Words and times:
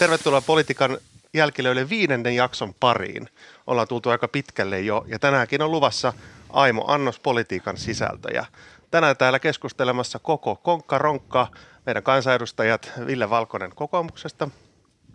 Tervetuloa 0.00 0.40
politiikan 0.40 0.98
jälkilöille 1.34 1.88
viidennen 1.88 2.34
jakson 2.34 2.74
pariin. 2.80 3.28
Ollaan 3.66 3.88
tultu 3.88 4.10
aika 4.10 4.28
pitkälle 4.28 4.80
jo 4.80 5.04
ja 5.08 5.18
tänäänkin 5.18 5.62
on 5.62 5.70
luvassa 5.70 6.12
Aimo 6.50 6.84
Annos 6.88 7.18
politiikan 7.18 7.76
sisältöjä. 7.76 8.46
Tänään 8.90 9.16
täällä 9.16 9.38
keskustelemassa 9.38 10.18
koko 10.18 10.56
Konkka 10.56 10.98
Ronkka, 10.98 11.46
meidän 11.86 12.02
kansanedustajat 12.02 12.92
Ville 13.06 13.30
Valkonen 13.30 13.70
kokoomuksesta. 13.74 14.48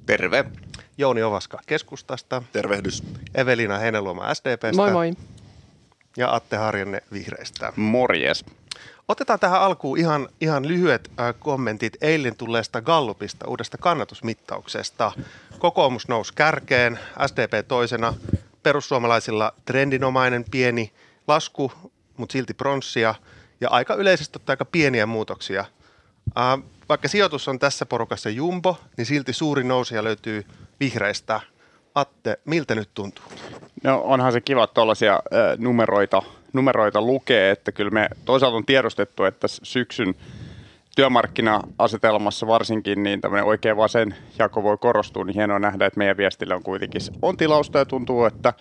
Terve. 0.06 0.46
Jouni 0.98 1.24
Ovaska 1.24 1.60
keskustasta. 1.66 2.44
Tervehdys. 2.52 3.04
Evelina 3.36 3.78
Heinäluoma 3.78 4.34
SDPstä. 4.34 4.76
Moi 4.76 4.92
moi. 4.92 5.12
Ja 6.18 6.36
Atte 6.36 6.58
Harjanne 6.58 7.02
Vihreistä. 7.14 7.74
Morjes. 7.76 8.46
Otetaan 9.08 9.40
tähän 9.40 9.62
alkuun 9.62 9.98
ihan, 9.98 10.30
ihan 10.42 10.68
lyhyet 10.68 11.12
äh, 11.20 11.36
kommentit 11.40 11.94
eilen 12.02 12.36
tulleesta 12.36 12.82
Gallupista, 12.82 13.48
uudesta 13.48 13.78
kannatusmittauksesta. 13.78 15.12
Kokoomus 15.60 16.08
nousi 16.08 16.34
kärkeen, 16.36 17.00
SDP 17.28 17.68
toisena, 17.68 18.14
perussuomalaisilla 18.64 19.54
trendinomainen 19.66 20.46
pieni 20.52 20.92
lasku, 21.28 21.72
mutta 22.18 22.34
silti 22.34 22.54
pronssia 22.54 23.16
ja 23.62 23.70
aika 23.70 23.94
yleisesti 23.94 24.40
aika 24.48 24.66
pieniä 24.66 25.06
muutoksia. 25.06 25.66
Äh, 26.38 26.60
vaikka 26.90 27.08
sijoitus 27.08 27.48
on 27.48 27.60
tässä 27.60 27.86
porukassa 27.86 28.30
jumbo, 28.30 28.78
niin 28.98 29.06
silti 29.06 29.34
suuri 29.34 29.64
nousia 29.64 30.04
löytyy 30.04 30.46
vihreistä. 30.80 31.42
Atte, 31.96 32.40
miltä 32.46 32.76
nyt 32.76 32.90
tuntuu? 32.94 33.26
No 33.84 34.02
onhan 34.02 34.32
se 34.32 34.42
kiva 34.42 34.68
tuollaisia 34.68 35.14
äh, 35.14 35.58
numeroita, 35.58 36.22
numeroita 36.56 37.02
lukee, 37.02 37.52
että 37.52 37.72
kyllä 37.72 37.92
me 37.92 38.10
toisaalta 38.26 38.58
on 38.58 38.66
tiedostettu, 38.66 39.24
että 39.24 39.48
syksyn 39.48 40.16
työmarkkina-asetelmassa 40.96 42.48
varsinkin 42.48 43.04
niin 43.04 43.22
tämmöinen 43.22 43.46
oikein 43.46 43.78
vasen 43.78 44.16
jako 44.40 44.64
voi 44.64 44.78
korostua, 44.78 45.24
niin 45.24 45.36
hienoa 45.36 45.60
nähdä, 45.60 45.86
että 45.86 45.98
meidän 45.98 46.18
viestillä 46.18 46.56
on 46.56 46.64
kuitenkin 46.64 47.02
on 47.22 47.38
tilausta 47.38 47.78
ja 47.78 47.86
tuntuu, 47.86 48.26
että 48.26 48.54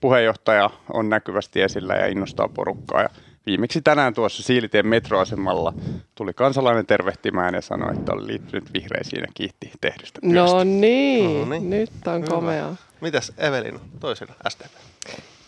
puheenjohtaja 0.00 0.70
on 0.92 1.08
näkyvästi 1.08 1.62
esillä 1.62 1.94
ja 1.94 2.06
innostaa 2.06 2.48
porukkaa. 2.48 3.02
Ja 3.02 3.08
viimeksi 3.46 3.82
tänään 3.82 4.14
tuossa 4.14 4.42
Siilitien 4.42 4.86
metroasemalla 4.86 5.72
tuli 6.14 6.34
kansalainen 6.34 6.86
tervehtimään 6.86 7.54
ja 7.54 7.60
sanoi, 7.60 7.94
että 7.94 8.12
oli 8.12 8.26
liittynyt 8.26 8.72
vihreisiin 8.74 9.20
ja 9.20 9.28
kiitti 9.34 9.72
tehdystä 9.80 10.20
työstä. 10.20 10.56
No 10.56 10.64
niin, 10.64 11.40
No 11.40 11.58
niin. 11.58 11.70
nyt 11.70 11.90
on 12.06 12.24
komea. 12.24 12.74
Mitäs 13.00 13.32
Evelin 13.38 13.80
toisena 14.00 14.34
SDP? 14.48 14.72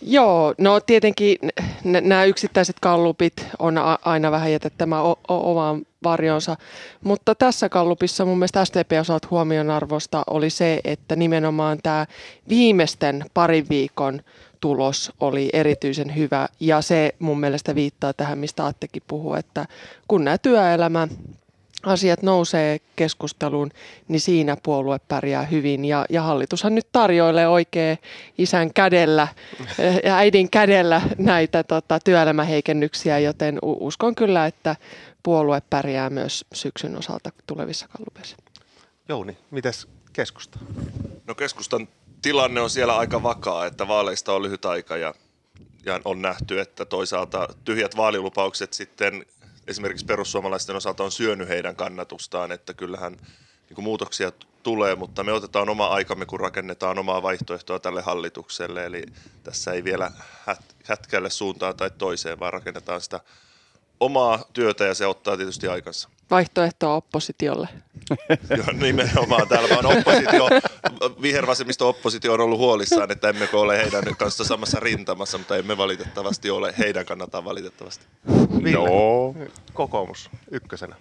Joo, 0.03 0.55
no 0.59 0.81
tietenkin 0.81 1.37
n- 1.85 2.09
nämä 2.09 2.25
yksittäiset 2.25 2.77
kallupit 2.81 3.47
on 3.59 3.79
a- 3.79 3.99
aina 4.05 4.31
vähän 4.31 4.53
jätettämä 4.53 5.03
o- 5.03 5.19
o- 5.29 5.51
omaan 5.51 5.83
varjonsa, 6.03 6.57
mutta 7.05 7.35
tässä 7.35 7.69
kallupissa 7.69 8.25
mun 8.25 8.39
mielestä 8.39 8.65
SDP 8.65 8.93
osalta 9.01 9.29
huomionarvosta 9.31 10.23
oli 10.27 10.51
se, 10.51 10.81
että 10.85 11.17
nimenomaan 11.17 11.79
tämä 11.83 12.07
viimeisten 12.49 13.25
parin 13.35 13.67
viikon 13.71 14.21
tulos 14.61 15.13
oli 15.21 15.51
erityisen 15.53 16.17
hyvä. 16.17 16.49
Ja 16.61 16.83
se 16.83 17.15
mun 17.19 17.41
mielestä 17.41 17.75
viittaa 17.75 18.13
tähän, 18.13 18.39
mistä 18.39 18.67
Attekin 18.67 19.03
puhuu, 19.07 19.35
että 19.35 19.67
kun 20.09 20.25
nämä 20.25 20.39
työelämä 20.39 21.09
asiat 21.83 22.23
nousee 22.23 22.81
keskusteluun, 22.97 23.71
niin 24.09 24.21
siinä 24.21 24.57
puolue 24.63 24.99
pärjää 25.09 25.43
hyvin. 25.43 25.85
Ja, 25.85 26.07
ja 26.11 26.23
hallitushan 26.23 26.75
nyt 26.75 26.87
tarjoilee 26.93 27.49
oikein 27.49 27.99
isän 28.39 28.73
kädellä 28.75 29.29
ja 30.05 30.17
äidin 30.17 30.51
kädellä 30.51 31.03
näitä 31.19 31.63
tota, 31.65 31.99
työelämäheikennyksiä, 32.01 33.19
joten 33.19 33.59
uskon 33.63 34.15
kyllä, 34.15 34.47
että 34.47 34.77
puolue 35.23 35.63
pärjää 35.71 36.11
myös 36.11 36.45
syksyn 36.55 36.99
osalta 36.99 37.31
tulevissa 37.47 37.89
kallupeissa. 37.89 38.37
Jouni, 39.09 39.39
mitäs 39.51 39.89
keskusta? 40.13 40.59
No 41.27 41.35
keskustan 41.35 41.89
tilanne 42.23 42.61
on 42.61 42.71
siellä 42.71 42.97
aika 42.97 43.23
vakaa, 43.23 43.67
että 43.67 43.89
vaaleista 43.89 44.33
on 44.33 44.43
lyhyt 44.43 44.65
aika 44.65 44.97
ja, 44.97 45.15
ja 45.85 46.01
on 46.05 46.23
nähty, 46.23 46.61
että 46.61 46.85
toisaalta 46.85 47.49
tyhjät 47.65 47.97
vaalilupaukset 47.97 48.73
sitten 48.73 49.27
esimerkiksi 49.71 50.07
perussuomalaisten 50.07 50.77
osalta 50.77 51.05
on 51.05 51.13
syönyt 51.13 51.49
heidän 51.49 51.77
kannatustaan, 51.77 52.53
että 52.53 52.75
kyllähän 52.75 53.13
niin 53.13 53.75
kuin 53.75 53.85
muutoksia 53.85 54.33
tulee, 54.63 54.95
mutta 54.95 55.25
me 55.25 55.33
otetaan 55.33 55.69
oma 55.69 55.87
aikamme, 55.87 56.27
kun 56.27 56.41
rakennetaan 56.41 56.99
omaa 56.99 57.23
vaihtoehtoa 57.23 57.79
tälle 57.79 58.03
hallitukselle, 58.03 58.87
eli 58.87 59.03
tässä 59.43 59.73
ei 59.73 59.85
vielä 59.85 60.13
hät- 60.49 60.75
hätkälle 60.85 61.31
suuntaan 61.31 61.77
tai 61.77 61.91
toiseen, 61.99 62.41
vaan 62.41 62.53
rakennetaan 62.53 63.01
sitä 63.01 63.21
omaa 64.01 64.45
työtä 64.53 64.85
ja 64.85 64.95
se 64.95 65.07
ottaa 65.07 65.37
tietysti 65.37 65.69
aikansa. 65.69 66.09
Vaihtoehtoa 66.31 66.95
oppositiolle. 66.95 67.69
Joo, 68.57 68.67
nimenomaan 68.73 69.49
täällä 69.49 69.69
vaan 69.69 69.87
oppositio, 69.87 70.49
vihervasemmisto 71.23 71.89
oppositio 71.89 72.33
on 72.33 72.41
ollut 72.41 72.59
huolissaan, 72.59 73.13
että 73.13 73.29
emmekö 73.29 73.59
ole 73.59 73.79
heidän 73.79 74.17
kanssa 74.17 74.45
samassa 74.45 74.81
rintamassa, 74.81 75.39
mutta 75.39 75.57
emme 75.57 75.77
valitettavasti 75.77 76.51
ole 76.51 76.75
heidän 76.79 77.07
kannaltaan 77.07 77.45
valitettavasti. 77.45 78.05
Ville, 78.65 78.71
Joo. 78.71 79.35
kokoomus 79.73 80.31
ykkösenä. 80.51 80.97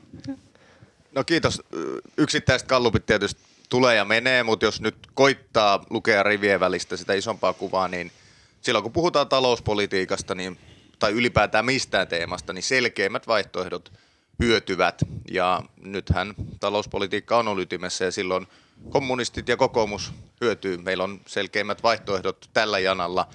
No 1.16 1.23
kiitos. 1.23 1.61
Yksittäiset 2.17 2.67
kallupit 2.67 3.06
tietysti 3.06 3.41
tulee 3.69 3.96
ja 3.96 4.06
menee, 4.06 4.44
mutta 4.44 4.66
jos 4.66 4.81
nyt 4.81 4.96
koittaa 5.13 5.85
lukea 5.90 6.23
rivien 6.23 6.59
välistä 6.59 6.97
sitä 6.97 7.13
isompaa 7.13 7.53
kuvaa, 7.53 7.88
niin 7.88 8.11
silloin 8.61 8.84
kun 8.84 8.94
puhutaan 8.94 9.29
talouspolitiikasta 9.29 10.35
niin, 10.35 10.57
tai 11.00 11.11
ylipäätään 11.11 11.66
mistään 11.66 12.07
teemasta, 12.07 12.53
niin 12.53 12.63
selkeimmät 12.63 13.28
vaihtoehdot 13.28 13.91
hyötyvät. 14.39 15.01
Ja 15.31 15.61
nythän 15.81 16.33
talouspolitiikka 16.59 17.38
on 17.38 17.47
ollut 17.47 17.63
ytimessä 17.63 18.05
ja 18.05 18.11
silloin 18.11 18.47
kommunistit 18.89 19.47
ja 19.47 19.57
kokoomus 19.57 20.13
hyötyy. 20.41 20.77
Meillä 20.77 21.03
on 21.03 21.22
selkeimmät 21.27 21.83
vaihtoehdot 21.83 22.49
tällä 22.53 22.79
janalla. 22.79 23.28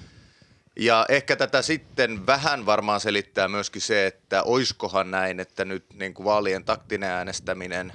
Ja 0.76 1.06
ehkä 1.08 1.36
tätä 1.36 1.62
sitten 1.62 2.26
vähän 2.26 2.66
varmaan 2.66 3.00
selittää 3.00 3.48
myöskin 3.48 3.82
se, 3.82 4.06
että 4.06 4.42
oiskohan 4.42 5.10
näin, 5.10 5.40
että 5.40 5.64
nyt 5.64 5.84
niin 5.92 6.14
kuin 6.14 6.24
vaalien 6.24 6.64
taktinen 6.64 7.10
äänestäminen 7.10 7.92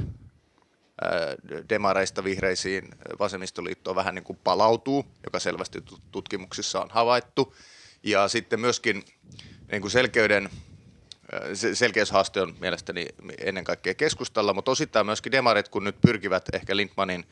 ää, 1.02 1.36
demareista 1.70 2.24
vihreisiin 2.24 2.90
vasemmistoliittoon 3.20 3.96
vähän 3.96 4.16
niin 4.16 4.24
kuin 4.24 4.40
palautuu, 4.44 5.06
joka 5.24 5.40
selvästi 5.40 5.80
tut- 5.80 6.02
tutkimuksissa 6.12 6.82
on 6.82 6.90
havaittu. 6.90 7.56
Ja 8.04 8.28
sitten 8.28 8.60
myöskin 8.60 9.04
niin 9.72 9.82
kuin 9.82 9.92
selkeyden, 9.92 10.50
selkeyshaaste 11.74 12.42
on 12.42 12.56
mielestäni 12.60 13.06
ennen 13.38 13.64
kaikkea 13.64 13.94
keskustalla, 13.94 14.54
mutta 14.54 14.72
osittain 14.72 15.06
myöskin 15.06 15.32
demarit, 15.32 15.70
kun 15.70 15.84
nyt 15.84 16.02
pyrkivät 16.02 16.50
ehkä 16.54 16.76
Lindmanin 16.76 17.26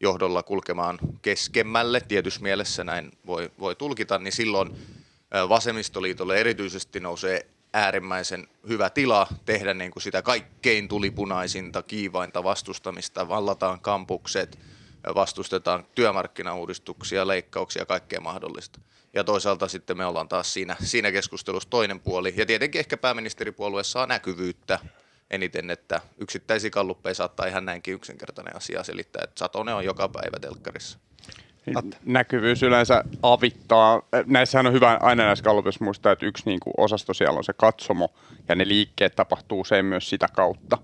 johdolla 0.00 0.42
kulkemaan 0.42 0.98
keskemmälle, 1.22 2.00
tietyssä 2.00 2.40
mielessä 2.40 2.84
näin 2.84 3.12
voi, 3.26 3.50
voi 3.58 3.76
tulkita, 3.76 4.18
niin 4.18 4.32
silloin 4.32 4.76
vasemmistoliitolle 5.48 6.36
erityisesti 6.36 7.00
nousee 7.00 7.46
äärimmäisen 7.72 8.48
hyvä 8.68 8.90
tila 8.90 9.26
tehdä 9.44 9.74
niin 9.74 9.90
kuin 9.90 10.02
sitä 10.02 10.22
kaikkein 10.22 10.88
tulipunaisinta, 10.88 11.82
kiivainta 11.82 12.44
vastustamista, 12.44 13.28
vallataan 13.28 13.80
kampukset, 13.80 14.58
vastustetaan 15.14 15.86
työmarkkinauudistuksia, 15.94 17.26
leikkauksia, 17.26 17.86
kaikkea 17.86 18.20
mahdollista. 18.20 18.80
Ja 19.14 19.24
toisaalta 19.24 19.68
sitten 19.68 19.98
me 19.98 20.06
ollaan 20.06 20.28
taas 20.28 20.52
siinä, 20.52 20.76
siinä 20.80 21.12
keskustelussa 21.12 21.70
toinen 21.70 22.00
puoli. 22.00 22.34
Ja 22.36 22.46
tietenkin 22.46 22.78
ehkä 22.78 22.96
pääministeripuolue 22.96 23.84
saa 23.84 24.06
näkyvyyttä 24.06 24.78
eniten, 25.30 25.70
että 25.70 26.00
yksittäisiä 26.18 26.70
kalluppeja 26.70 27.14
saattaa 27.14 27.46
ihan 27.46 27.64
näinkin 27.64 27.94
yksinkertainen 27.94 28.56
asia 28.56 28.82
selittää, 28.82 29.24
että 29.24 29.38
Satonen 29.38 29.74
on 29.74 29.84
joka 29.84 30.08
päivä 30.08 30.38
telkkarissa. 30.40 30.98
Niin 31.66 31.94
Näkyvyys 32.04 32.62
yleensä 32.62 33.04
avittaa. 33.22 34.02
Näissähän 34.26 34.66
on 34.66 34.72
hyvä 34.72 34.98
aina 35.00 35.24
näissä 35.24 35.44
gallupissa 35.44 35.84
muistaa, 35.84 36.12
että 36.12 36.26
yksi 36.26 36.42
niin 36.46 36.60
kuin 36.60 36.74
osasto 36.76 37.14
siellä 37.14 37.38
on 37.38 37.44
se 37.44 37.52
katsomo 37.52 38.08
ja 38.48 38.54
ne 38.54 38.68
liikkeet 38.68 39.16
tapahtuu 39.16 39.60
usein 39.60 39.84
myös 39.84 40.10
sitä 40.10 40.28
kautta. 40.32 40.78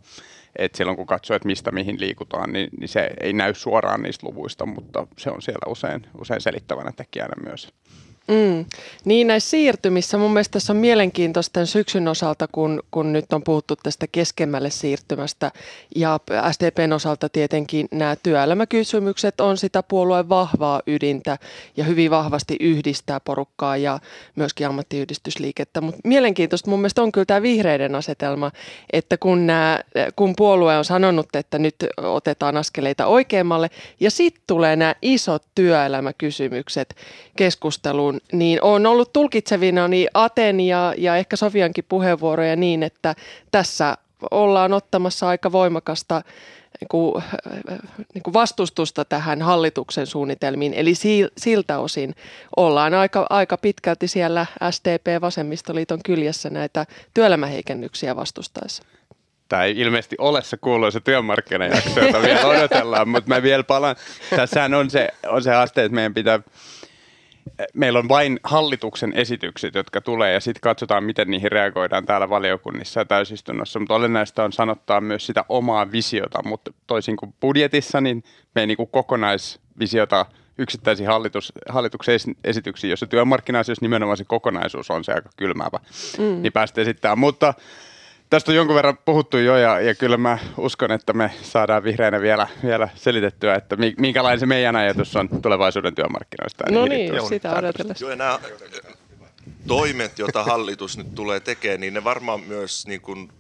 Et 0.56 0.75
silloin 0.75 0.97
kun 0.97 1.06
katsoo, 1.06 1.37
että 1.37 1.47
mistä 1.47 1.71
mihin 1.71 2.00
liikutaan, 2.00 2.53
niin, 2.53 2.69
niin 2.81 2.88
se 2.88 3.11
ei 3.21 3.33
näy 3.33 3.55
suoraan 3.55 4.02
niistä 4.02 4.26
luvuista, 4.26 4.67
mutta 4.67 5.06
se 5.19 5.31
on 5.31 5.43
siellä 5.43 5.73
usein, 5.73 6.06
usein 6.19 6.41
selittävänä 6.41 6.93
tekijänä 6.93 7.35
myös. 7.44 7.69
Mm. 8.28 8.64
Niin 9.04 9.26
näissä 9.26 9.50
siirtymissä 9.50 10.19
mun 10.19 10.32
mielestä 10.32 10.52
tässä 10.52 10.72
on 10.72 10.76
mielenkiintoista 10.76 11.66
syksyn 11.66 12.08
osalta, 12.08 12.48
kun, 12.52 12.82
kun 12.90 13.12
nyt 13.12 13.32
on 13.32 13.42
puhuttu 13.42 13.76
tästä 13.76 14.06
keskemmälle 14.12 14.70
siirtymästä 14.70 15.52
ja 15.96 16.20
SDPn 16.52 16.92
osalta 16.92 17.28
tietenkin 17.28 17.88
nämä 17.90 18.16
työelämäkysymykset 18.16 19.40
on 19.40 19.56
sitä 19.56 19.82
puolueen 19.82 20.28
vahvaa 20.28 20.82
ydintä 20.86 21.38
ja 21.76 21.84
hyvin 21.84 22.10
vahvasti 22.10 22.56
yhdistää 22.60 23.20
porukkaa 23.20 23.76
ja 23.76 23.98
myöskin 24.36 24.66
ammattiyhdistysliikettä, 24.66 25.80
mutta 25.80 26.00
mielenkiintoista 26.04 26.70
mun 26.70 26.80
mielestä 26.80 27.02
on 27.02 27.12
kyllä 27.12 27.25
tämä 27.25 27.42
vihreiden 27.42 27.94
asetelma, 27.94 28.50
että 28.92 29.16
kun, 29.16 29.46
nämä, 29.46 29.80
kun 30.16 30.34
puolue 30.36 30.78
on 30.78 30.84
sanonut, 30.84 31.36
että 31.36 31.58
nyt 31.58 31.76
otetaan 31.96 32.56
askeleita 32.56 33.06
oikeammalle 33.06 33.70
ja 34.00 34.10
sitten 34.10 34.42
tulee 34.46 34.76
nämä 34.76 34.94
isot 35.02 35.42
työelämäkysymykset 35.54 36.96
keskusteluun, 37.36 38.18
niin 38.32 38.62
on 38.62 38.87
ollut 38.87 39.12
tulkitsevina 39.12 39.88
niin 39.88 40.09
Aten 40.15 40.61
ja, 40.61 40.94
ja 40.99 41.17
ehkä 41.17 41.37
Sofiankin 41.37 41.85
puheenvuoroja 41.88 42.56
niin, 42.56 42.82
että 42.82 43.15
tässä 43.50 43.97
ollaan 44.31 44.73
ottamassa 44.73 45.29
aika 45.29 45.53
voimakasta 45.53 46.23
niin 46.81 46.88
kuin, 46.88 47.25
niin 48.15 48.23
kuin 48.23 48.35
vastustusta 48.35 49.05
tähän 49.05 49.43
hallituksen 49.43 50.06
suunnitelmiin. 50.06 50.75
Eli 50.75 50.93
siltä 51.37 51.79
osin 51.79 52.15
ollaan 52.56 52.94
aika, 52.94 53.26
aika 53.31 53.56
pitkälti 53.56 54.09
siellä 54.09 54.47
SDP-vasemmistoliiton 54.71 56.00
kyljessä 56.05 56.50
näitä 56.50 56.87
työelämäheikennyksiä 57.14 58.17
vastustaessa. 58.17 58.82
Tämä 59.49 59.64
ei 59.64 59.79
ilmeisesti 59.79 60.17
ole 60.19 60.43
se 60.43 60.56
kuuluisa 60.56 61.00
työmarkkinajakso, 61.00 62.00
jota 62.00 62.23
vielä 62.23 62.47
odotellaan, 62.47 63.09
mutta 63.14 63.29
mä 63.29 63.43
vielä 63.43 63.64
palaan. 63.64 63.97
Tässähän 64.37 64.75
on 64.75 64.91
se, 64.91 65.09
on 65.26 65.43
se 65.43 65.55
aste, 65.55 65.85
että 65.85 65.94
meidän 65.94 66.14
pitää 66.14 66.41
meillä 67.75 67.99
on 67.99 68.09
vain 68.09 68.41
hallituksen 68.45 69.12
esitykset, 69.12 69.75
jotka 69.75 70.00
tulee 70.00 70.33
ja 70.33 70.41
sitten 70.41 70.61
katsotaan, 70.61 71.05
miten 71.05 71.31
niihin 71.31 71.53
reagoidaan 71.53 72.06
täällä 72.06 72.31
valiokunnissa 72.31 73.00
ja 73.00 73.05
täysistunnossa. 73.05 73.79
Mutta 73.79 73.95
olennaista 73.95 74.45
on 74.45 74.53
sanottaa 74.53 75.00
myös 75.00 75.27
sitä 75.27 75.45
omaa 75.49 75.93
visiota, 75.93 76.43
mutta 76.45 76.73
toisin 76.87 77.17
kuin 77.17 77.35
budjetissa, 77.41 78.00
niin 78.00 78.25
me 78.55 78.61
ei 78.61 78.67
niin 78.67 78.77
kuin 78.77 78.91
kokonaisvisiota 78.93 80.27
yksittäisiin 80.59 81.09
hallitus, 81.09 81.53
hallituksen 81.69 82.19
esityksiin, 82.45 82.91
jossa 82.91 83.06
työmarkkina 83.06 83.59
nimenomaan 83.81 84.17
se 84.17 84.25
kokonaisuus 84.25 84.91
on 84.91 85.05
se 85.05 85.12
aika 85.12 85.31
kylmäävä, 85.37 85.79
mm. 86.19 86.43
niin 86.43 86.53
päästä 86.53 86.81
esittämään. 86.81 87.19
Mutta 87.19 87.55
Tästä 88.30 88.52
on 88.52 88.56
jonkun 88.56 88.76
verran 88.76 88.98
puhuttu 89.04 89.36
jo 89.36 89.56
ja, 89.56 89.80
ja 89.80 89.94
kyllä 89.94 90.16
mä 90.16 90.38
uskon, 90.56 90.92
että 90.92 91.12
me 91.12 91.30
saadaan 91.42 91.84
vihreänä 91.84 92.20
vielä, 92.20 92.48
vielä 92.64 92.88
selitettyä, 92.94 93.54
että 93.54 93.76
minkälainen 93.98 94.40
se 94.40 94.46
meidän 94.46 94.76
ajatus 94.76 95.16
on 95.16 95.28
tulevaisuuden 95.42 95.94
työmarkkinoista. 95.94 96.64
No 96.70 96.86
niin, 96.86 97.12
niin 97.12 97.28
sitä 97.28 97.52
odotellessa. 97.52 98.04
Joo, 98.04 98.14
nämä 98.14 98.38
toimet, 99.66 100.19
joita 100.19 100.44
hallitus 100.44 100.98
nyt 100.98 101.14
tulee 101.14 101.40
tekemään, 101.40 101.80
niin 101.80 101.94
ne 101.94 102.04
varmaan 102.04 102.40
myös 102.40 102.86
niin 102.86 103.00
kuin 103.00 103.32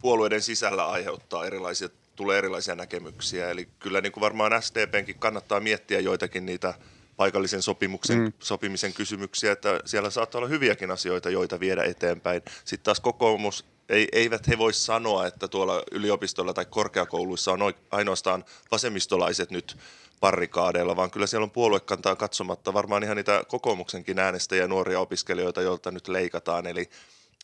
puolueiden 0.00 0.42
sisällä 0.42 0.86
aiheuttaa 0.86 1.46
erilaisia, 1.46 1.88
tulee 2.16 2.38
erilaisia 2.38 2.74
näkemyksiä. 2.74 3.50
Eli 3.50 3.68
kyllä 3.78 4.00
niin 4.00 4.12
kuin 4.12 4.22
varmaan 4.22 4.62
SDPnkin 4.62 5.18
kannattaa 5.18 5.60
miettiä 5.60 6.00
joitakin 6.00 6.46
niitä 6.46 6.74
paikallisen 7.16 7.62
sopimuksen, 7.62 8.18
mm. 8.18 8.32
sopimisen 8.38 8.92
kysymyksiä, 8.92 9.52
että 9.52 9.80
siellä 9.84 10.10
saattaa 10.10 10.38
olla 10.38 10.48
hyviäkin 10.48 10.90
asioita, 10.90 11.30
joita 11.30 11.60
viedä 11.60 11.82
eteenpäin. 11.82 12.42
Sitten 12.64 12.84
taas 12.84 13.00
kokoomus 13.00 13.75
ei, 13.88 14.08
eivät 14.12 14.48
he 14.48 14.58
voi 14.58 14.72
sanoa, 14.72 15.26
että 15.26 15.48
tuolla 15.48 15.82
yliopistolla 15.92 16.54
tai 16.54 16.64
korkeakouluissa 16.64 17.52
on 17.52 17.60
ainoastaan 17.90 18.44
vasemmistolaiset 18.70 19.50
nyt 19.50 19.76
parrikaadeilla, 20.20 20.96
vaan 20.96 21.10
kyllä 21.10 21.26
siellä 21.26 21.44
on 21.44 21.50
puoluekantaa 21.50 22.16
katsomatta 22.16 22.74
varmaan 22.74 23.02
ihan 23.02 23.16
niitä 23.16 23.44
kokoomuksenkin 23.48 24.18
äänestäjiä 24.18 24.68
nuoria 24.68 25.00
opiskelijoita, 25.00 25.62
joilta 25.62 25.90
nyt 25.90 26.08
leikataan. 26.08 26.66
Eli, 26.66 26.90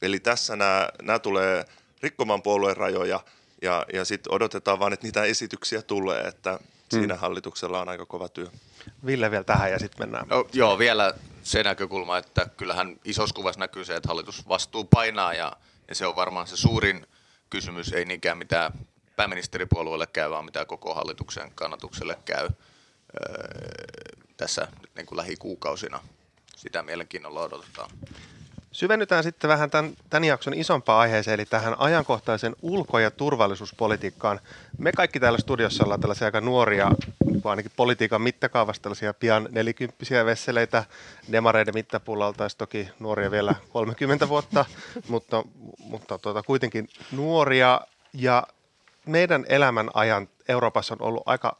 eli 0.03 0.21
tässä 0.21 0.57
nämä, 0.57 0.89
nämä 1.03 1.19
tulee 1.19 1.65
rikkomaan 2.03 2.43
puolueen 2.43 2.77
rajoja 2.77 3.21
ja, 3.63 3.87
ja 3.93 4.05
sitten 4.05 4.33
odotetaan 4.33 4.79
vaan, 4.79 4.93
että 4.93 5.07
niitä 5.07 5.25
esityksiä 5.25 5.83
tulee, 5.83 6.21
että 6.21 6.51
hmm. 6.51 6.69
siinä 6.89 7.17
hallituksella 7.17 7.81
on 7.81 7.89
aika 7.89 8.07
kova 8.07 8.29
työ. 8.29 8.47
Ville 9.07 9.31
vielä 9.31 9.45
tähän 9.45 9.71
ja 9.71 9.79
sitten 9.79 10.03
mennään. 10.03 10.29
No, 10.29 10.47
joo, 10.53 10.79
vielä 10.79 11.15
se 11.43 11.63
näkökulma, 11.63 12.19
että 12.19 12.47
kyllähän 12.57 13.01
isossa 13.05 13.35
kuvassa 13.35 13.61
näkyy 13.61 13.85
se, 13.85 13.97
että 13.97 14.09
hallitus 14.09 14.49
vastuu 14.49 14.85
painaa 14.85 15.35
ja 15.35 15.53
ja 15.89 15.95
se 15.95 16.07
on 16.07 16.17
varmaan 16.17 16.47
se 16.47 16.57
suurin 16.57 17.07
kysymys, 17.51 17.93
ei 17.93 18.05
niinkään 18.05 18.39
mitä 18.39 18.71
pääministeripuolueelle 19.17 20.07
käy, 20.07 20.31
vaan 20.31 20.45
mitä 20.45 20.65
koko 20.65 20.95
hallituksen 20.95 21.53
kannatukselle 21.55 22.19
käy 22.25 22.49
öö, 22.49 22.55
tässä 24.37 24.69
niin 24.97 25.07
kuin 25.07 25.17
lähikuukausina. 25.17 26.01
Sitä 26.57 26.83
mielenkiinnolla 26.83 27.41
odotetaan. 27.41 27.91
Syvennytään 28.73 29.23
sitten 29.23 29.49
vähän 29.49 29.71
tämän, 29.71 29.95
tämän 30.11 30.25
jakson 30.25 30.55
isompaan 30.55 31.01
aiheeseen, 31.01 31.35
eli 31.35 31.45
tähän 31.45 31.75
ajankohtaisen 31.79 32.57
ulko- 32.63 32.99
ja 32.99 33.11
turvallisuuspolitiikkaan. 33.11 34.41
Me 34.79 34.93
kaikki 34.93 35.21
täällä 35.21 35.39
studiossa 35.39 35.85
ollaan 35.85 36.01
tällaisia 36.01 36.25
aika 36.25 36.41
nuoria, 36.41 36.91
ainakin 37.51 37.73
politiikan 37.77 38.23
mittakaavassa 38.23 38.83
tällaisia 38.83 39.15
pian 39.15 39.49
nelikymppisiä 39.51 40.25
vesseleitä. 40.25 40.85
Demareiden 41.33 41.75
mittapuulla 41.75 42.27
oltaisiin 42.27 42.59
toki 42.59 42.89
nuoria 42.99 43.31
vielä 43.31 43.55
30 43.73 44.29
vuotta, 44.29 44.65
mutta, 45.09 45.45
mutta 45.79 46.19
tuota, 46.19 46.43
kuitenkin 46.43 46.89
nuoria. 47.13 47.81
Ja 48.13 48.47
meidän 49.07 49.45
elämän 49.49 49.91
ajan 49.95 50.29
Euroopassa 50.49 50.95
on 50.95 51.03
ollut 51.03 51.23
aika 51.27 51.57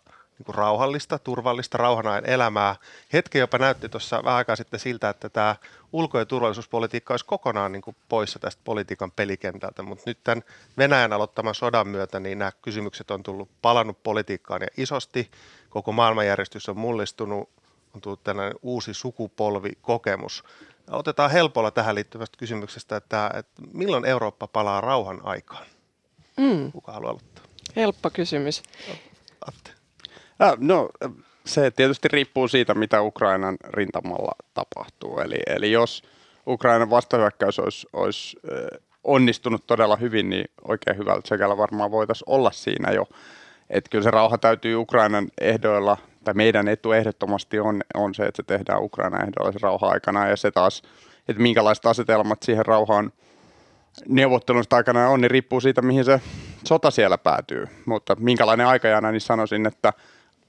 niin 0.47 0.55
rauhallista, 0.55 1.19
turvallista, 1.19 1.79
rauhanajan 1.79 2.27
elämää. 2.27 2.77
Hetki 3.13 3.39
jopa 3.39 3.59
näytti 3.59 3.89
tuossa 3.89 4.25
vähän 4.25 4.37
aikaa 4.37 4.57
sitten 4.57 4.81
siltä, 4.81 5.09
että 5.09 5.29
tämä 5.29 5.57
ulko- 5.93 6.19
ja 6.19 6.27
turvallisuuspolitiikka 6.27 7.13
olisi 7.13 7.27
kokonaan 7.27 7.73
niin 7.73 7.83
kuin 7.83 7.97
poissa 8.09 8.39
tästä 8.39 8.63
politiikan 8.65 9.11
pelikentältä, 9.11 9.83
mutta 9.83 10.03
nyt 10.07 10.19
tämän 10.25 10.43
Venäjän 10.79 11.13
aloittaman 11.13 11.55
sodan 11.55 11.89
myötä 11.89 12.21
niin 12.21 12.39
nämä 12.39 12.53
kysymykset 12.63 13.11
on 13.11 13.23
tullut 13.23 13.49
palannut 13.63 14.03
politiikkaan 14.03 14.63
ja 14.63 14.69
isosti. 14.77 15.31
Koko 15.71 15.93
maailmanjärjestys 15.93 16.69
on 16.69 16.77
mullistunut, 16.77 17.49
on 17.95 18.01
tullut 18.01 18.25
tällainen 18.25 18.59
uusi 18.63 18.95
sukupolvikokemus. 18.95 20.45
Otetaan 20.91 21.31
helpolla 21.31 21.71
tähän 21.71 21.95
liittyvästä 21.95 22.39
kysymyksestä, 22.39 22.97
että, 22.97 23.31
että 23.35 23.63
milloin 23.73 24.05
Eurooppa 24.05 24.47
palaa 24.47 24.81
rauhan 24.81 25.21
aikaan? 25.25 25.67
Mm. 26.37 26.73
Kuka 26.73 26.93
haluaa 26.93 27.11
aloittaa? 27.11 27.45
Helppo 27.77 28.11
kysymys. 28.11 28.63
Atte. 29.47 29.82
Ja, 30.43 30.57
no 30.61 30.89
se 31.47 31.71
tietysti 31.71 32.09
riippuu 32.09 32.49
siitä, 32.49 32.75
mitä 32.75 33.03
Ukrainan 33.03 33.57
rintamalla 33.71 34.33
tapahtuu. 34.55 35.19
Eli, 35.19 35.39
eli 35.47 35.73
jos 35.73 36.03
Ukrainan 36.47 36.91
vastahyökkäys 36.91 37.59
olisi, 37.59 37.89
olisi 37.93 38.37
onnistunut 39.05 39.67
todella 39.67 39.97
hyvin, 39.97 40.31
niin 40.31 40.45
oikein 40.69 40.99
hyvältä 40.99 41.29
sekällä 41.29 41.57
varmaan 41.57 41.91
voitaisiin 41.91 42.31
olla 42.31 42.51
siinä 42.51 42.93
jo. 42.93 43.07
Että 43.71 43.91
kyllä 43.91 44.05
se 44.05 44.11
rauha 44.11 44.39
täytyy 44.39 44.77
Ukrainan 44.77 45.29
ehdoilla, 45.41 45.97
tai 46.25 46.35
meidän 46.35 46.69
etu 46.69 46.93
ehdottomasti 46.93 47.61
on, 47.61 47.81
on 47.95 48.15
se, 48.15 48.23
että 48.23 48.37
se 48.37 48.43
tehdään 48.43 48.83
Ukrainan 48.83 49.23
ehdoilla 49.23 49.53
se 49.53 49.59
rauha 49.63 49.89
aikana, 49.89 50.29
ja 50.29 50.37
se 50.37 50.51
taas, 50.51 50.83
että 51.29 51.43
minkälaiset 51.43 51.87
asetelmat 51.87 52.43
siihen 52.43 52.67
rauhaan 52.67 53.13
neuvottelunsta 54.09 54.77
aikana 54.77 55.09
on, 55.09 55.21
niin 55.21 55.31
riippuu 55.31 55.61
siitä, 55.61 55.83
mihin 55.83 56.05
se 56.05 56.21
sota 56.65 56.91
siellä 56.91 57.19
päätyy. 57.19 57.67
Mutta 57.87 58.17
minkälainen 58.19 58.67
aikajana, 58.67 59.13
niin 59.13 59.21
sanoisin, 59.21 59.67
että– 59.67 59.93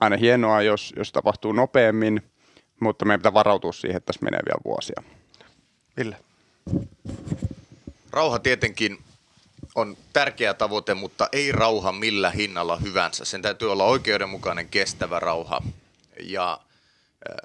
aina 0.04 0.18
hienoa, 0.18 0.62
jos, 0.62 0.94
jos 0.98 1.12
tapahtuu 1.12 1.52
nopeammin, 1.52 2.22
mutta 2.80 3.06
meidän 3.06 3.20
pitää 3.20 3.34
varautua 3.34 3.72
siihen, 3.72 3.98
että 3.98 4.06
tässä 4.06 4.24
menee 4.26 4.40
vielä 4.46 4.62
vuosia. 4.66 5.04
Ville. 5.98 6.18
Rauha 8.12 8.40
tietenkin 8.40 8.98
on 9.76 9.98
tärkeä 10.14 10.54
tavoite, 10.54 10.94
mutta 10.94 11.30
ei 11.32 11.52
rauha 11.52 11.92
millä 11.92 12.30
hinnalla 12.30 12.78
hyvänsä. 12.78 13.26
Sen 13.26 13.42
täytyy 13.42 13.72
olla 13.72 13.84
oikeudenmukainen, 13.84 14.70
kestävä 14.70 15.20
rauha. 15.20 15.62
Ja 16.20 16.52
äh, 16.52 17.36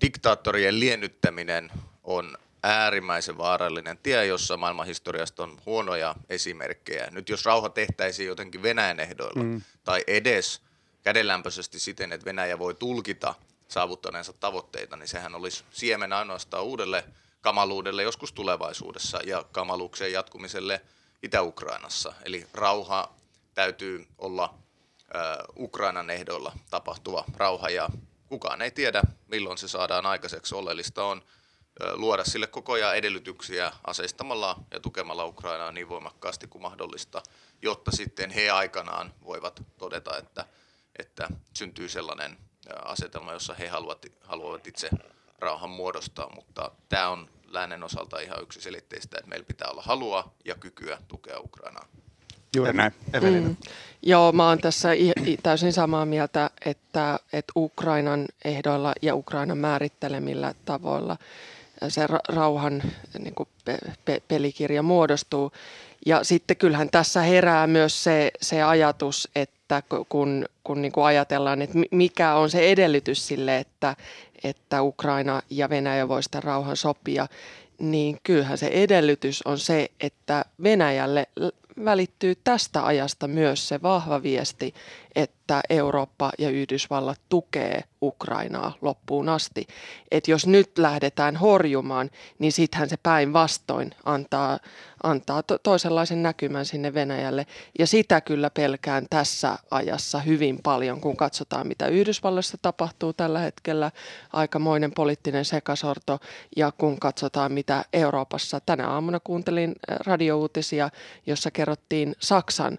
diktaattorien 0.00 0.80
liennyttäminen 0.80 1.70
on 2.04 2.38
äärimmäisen 2.62 3.38
vaarallinen 3.38 3.98
tie, 4.02 4.26
jossa 4.26 4.56
maailmanhistoriasta 4.56 5.42
on 5.42 5.58
huonoja 5.66 6.14
esimerkkejä. 6.28 7.08
Nyt 7.10 7.28
jos 7.28 7.44
rauha 7.44 7.68
tehtäisiin 7.68 8.26
jotenkin 8.26 8.62
Venäjän 8.62 9.00
ehdoilla 9.00 9.42
mm. 9.42 9.60
tai 9.84 10.04
edes 10.06 10.60
kädenlämpöisesti 11.06 11.80
siten, 11.80 12.12
että 12.12 12.24
Venäjä 12.24 12.58
voi 12.58 12.74
tulkita 12.74 13.34
saavuttaneensa 13.68 14.32
tavoitteita, 14.32 14.96
niin 14.96 15.08
sehän 15.08 15.34
olisi 15.34 15.64
siemen 15.70 16.12
ainoastaan 16.12 16.64
uudelle 16.64 17.04
kamaluudelle 17.40 18.02
joskus 18.02 18.32
tulevaisuudessa 18.32 19.20
ja 19.24 19.44
kamaluukseen 19.52 20.12
jatkumiselle 20.12 20.80
Itä-Ukrainassa. 21.22 22.12
Eli 22.24 22.46
rauha 22.54 23.14
täytyy 23.54 24.06
olla 24.18 24.54
Ukrainan 25.56 26.10
ehdoilla 26.10 26.52
tapahtuva 26.70 27.24
rauha 27.36 27.70
ja 27.70 27.88
kukaan 28.28 28.62
ei 28.62 28.70
tiedä, 28.70 29.02
milloin 29.26 29.58
se 29.58 29.68
saadaan 29.68 30.06
aikaiseksi. 30.06 30.54
Oleellista 30.54 31.04
on 31.04 31.22
luoda 31.92 32.24
sille 32.24 32.46
koko 32.46 32.72
ajan 32.72 32.96
edellytyksiä 32.96 33.72
aseistamalla 33.84 34.56
ja 34.70 34.80
tukemalla 34.80 35.24
Ukrainaa 35.24 35.72
niin 35.72 35.88
voimakkaasti 35.88 36.46
kuin 36.46 36.62
mahdollista, 36.62 37.22
jotta 37.62 37.90
sitten 37.90 38.30
he 38.30 38.50
aikanaan 38.50 39.14
voivat 39.24 39.62
todeta, 39.78 40.18
että– 40.18 40.44
että 40.98 41.28
syntyy 41.54 41.88
sellainen 41.88 42.36
asetelma, 42.84 43.32
jossa 43.32 43.54
he 43.54 43.68
haluavat, 43.68 44.06
haluavat 44.22 44.66
itse 44.66 44.90
rauhan 45.38 45.70
muodostaa, 45.70 46.30
mutta 46.34 46.70
tämä 46.88 47.08
on 47.08 47.28
lännen 47.46 47.84
osalta 47.84 48.20
ihan 48.20 48.42
yksiselitteistä, 48.42 49.18
että 49.18 49.28
meillä 49.28 49.46
pitää 49.46 49.68
olla 49.70 49.82
halua 49.82 50.34
ja 50.44 50.54
kykyä 50.54 50.98
tukea 51.08 51.40
Ukrainaa. 51.40 51.86
Juuri 52.56 52.72
näin. 52.72 52.92
Mm. 53.20 53.56
Joo, 54.02 54.32
mä 54.32 54.48
oon 54.48 54.58
tässä 54.58 54.88
täysin 55.42 55.72
samaa 55.72 56.06
mieltä, 56.06 56.50
että, 56.64 57.18
että 57.32 57.52
Ukrainan 57.56 58.26
ehdoilla 58.44 58.92
ja 59.02 59.14
Ukrainan 59.14 59.58
määrittelemillä 59.58 60.54
tavoilla 60.64 61.16
se 61.88 62.06
rauhan 62.28 62.82
niin 63.18 63.34
kuin 63.34 63.48
pe- 63.64 63.78
pe- 64.04 64.22
pelikirja 64.28 64.82
muodostuu. 64.82 65.52
Ja 66.06 66.24
sitten 66.24 66.56
kyllähän 66.56 66.90
tässä 66.90 67.22
herää 67.22 67.66
myös 67.66 68.04
se, 68.04 68.30
se 68.40 68.62
ajatus, 68.62 69.28
että 69.36 69.82
kun, 70.08 70.46
kun 70.64 70.82
niin 70.82 70.92
kuin 70.92 71.04
ajatellaan, 71.04 71.62
että 71.62 71.78
mikä 71.90 72.34
on 72.34 72.50
se 72.50 72.70
edellytys 72.70 73.28
sille, 73.28 73.58
että, 73.58 73.96
että 74.44 74.82
Ukraina 74.82 75.42
ja 75.50 75.68
Venäjä 75.68 76.08
voisivat 76.08 76.24
sitä 76.24 76.40
rauhan 76.40 76.76
sopia, 76.76 77.26
niin 77.78 78.18
kyllähän 78.22 78.58
se 78.58 78.66
edellytys 78.66 79.42
on 79.42 79.58
se, 79.58 79.90
että 80.00 80.44
Venäjälle 80.62 81.26
välittyy 81.84 82.34
tästä 82.44 82.86
ajasta 82.86 83.28
myös 83.28 83.68
se 83.68 83.82
vahva 83.82 84.22
viesti, 84.22 84.74
että 85.16 85.60
Eurooppa 85.70 86.32
ja 86.38 86.50
Yhdysvallat 86.50 87.20
tukee 87.28 87.84
Ukrainaa 88.02 88.72
loppuun 88.80 89.28
asti. 89.28 89.66
Et 90.10 90.28
jos 90.28 90.46
nyt 90.46 90.78
lähdetään 90.78 91.36
horjumaan, 91.36 92.10
niin 92.38 92.52
sittenhän 92.52 92.88
se 92.88 92.96
päinvastoin 93.02 93.90
antaa, 94.04 94.58
antaa 95.02 95.42
to- 95.42 95.58
toisenlaisen 95.58 96.22
näkymän 96.22 96.66
sinne 96.66 96.94
Venäjälle. 96.94 97.46
Ja 97.78 97.86
sitä 97.86 98.20
kyllä 98.20 98.50
pelkään 98.50 99.06
tässä 99.10 99.58
ajassa 99.70 100.18
hyvin 100.18 100.58
paljon, 100.62 101.00
kun 101.00 101.16
katsotaan, 101.16 101.66
mitä 101.66 101.86
Yhdysvalloissa 101.86 102.58
tapahtuu 102.62 103.12
tällä 103.12 103.38
hetkellä. 103.38 103.90
Aikamoinen 104.32 104.92
poliittinen 104.92 105.44
sekasorto. 105.44 106.18
Ja 106.56 106.72
kun 106.78 107.00
katsotaan, 107.00 107.52
mitä 107.52 107.84
Euroopassa. 107.92 108.60
Tänä 108.66 108.88
aamuna 108.88 109.20
kuuntelin 109.20 109.74
radiouutisia, 109.88 110.90
jossa 111.26 111.50
kerrottiin 111.50 112.14
Saksan 112.18 112.78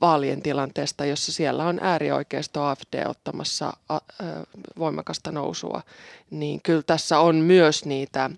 vaalien 0.00 0.42
tilanteesta, 0.42 1.04
jossa 1.04 1.32
siellä 1.32 1.64
on 1.64 1.78
äärioikeisto 1.82 2.64
AFD 2.64 3.06
ottamassa 3.06 3.72
voimakasta 4.78 5.32
nousua, 5.32 5.82
niin 6.30 6.62
kyllä 6.62 6.82
tässä 6.82 7.18
on 7.18 7.36
myös 7.36 7.84
niitä 7.84 8.30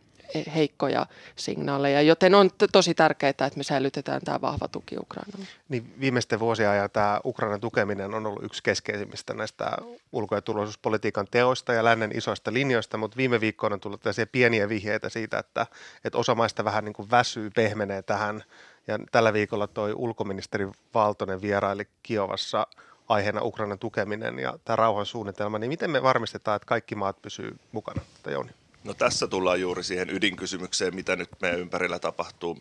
heikkoja 0.54 1.06
signaaleja, 1.36 2.02
joten 2.02 2.34
on 2.34 2.50
tosi 2.72 2.94
tärkeää, 2.94 3.30
että 3.30 3.50
me 3.56 3.62
säilytetään 3.62 4.20
tämä 4.24 4.40
vahva 4.40 4.68
tuki 4.68 4.96
Ukrainalle. 4.98 5.46
Niin 5.68 5.94
viimeisten 6.00 6.40
vuosien 6.40 6.70
ajan 6.70 6.90
tämä 6.90 7.20
Ukrainan 7.24 7.60
tukeminen 7.60 8.14
on 8.14 8.26
ollut 8.26 8.44
yksi 8.44 8.62
keskeisimmistä 8.62 9.34
näistä 9.34 9.70
ulko- 10.12 10.34
ja 10.34 10.42
turvallisuuspolitiikan 10.42 11.26
teoista 11.30 11.72
ja 11.72 11.84
lännen 11.84 12.18
isoista 12.18 12.52
linjoista, 12.52 12.96
mutta 12.96 13.16
viime 13.16 13.40
viikkoina 13.40 13.74
on 13.74 13.80
tullut 13.80 14.02
pieniä 14.32 14.68
vihjeitä 14.68 15.08
siitä, 15.08 15.38
että, 15.38 15.66
että 16.04 16.18
osa 16.18 16.34
maista 16.34 16.64
vähän 16.64 16.84
niin 16.84 16.92
kuin 16.94 17.10
väsyy, 17.10 17.50
pehmenee 17.50 18.02
tähän 18.02 18.44
ja 18.88 18.98
tällä 19.12 19.32
viikolla 19.32 19.66
toi 19.66 19.92
ulkoministeri 19.96 20.68
Valtonen 20.94 21.42
vieraili 21.42 21.88
Kiovassa 22.02 22.66
aiheena 23.08 23.42
Ukrainan 23.42 23.78
tukeminen 23.78 24.38
ja 24.38 24.58
tämä 24.64 24.76
rauhan 24.76 25.06
suunnitelma, 25.06 25.58
niin 25.58 25.68
miten 25.68 25.90
me 25.90 26.02
varmistetaan, 26.02 26.56
että 26.56 26.66
kaikki 26.66 26.94
maat 26.94 27.22
pysyy 27.22 27.56
mukana? 27.72 28.02
Jouni? 28.30 28.50
No 28.84 28.94
tässä 28.94 29.26
tullaan 29.26 29.60
juuri 29.60 29.84
siihen 29.84 30.10
ydinkysymykseen, 30.10 30.94
mitä 30.94 31.16
nyt 31.16 31.28
meidän 31.40 31.60
ympärillä 31.60 31.98
tapahtuu. 31.98 32.58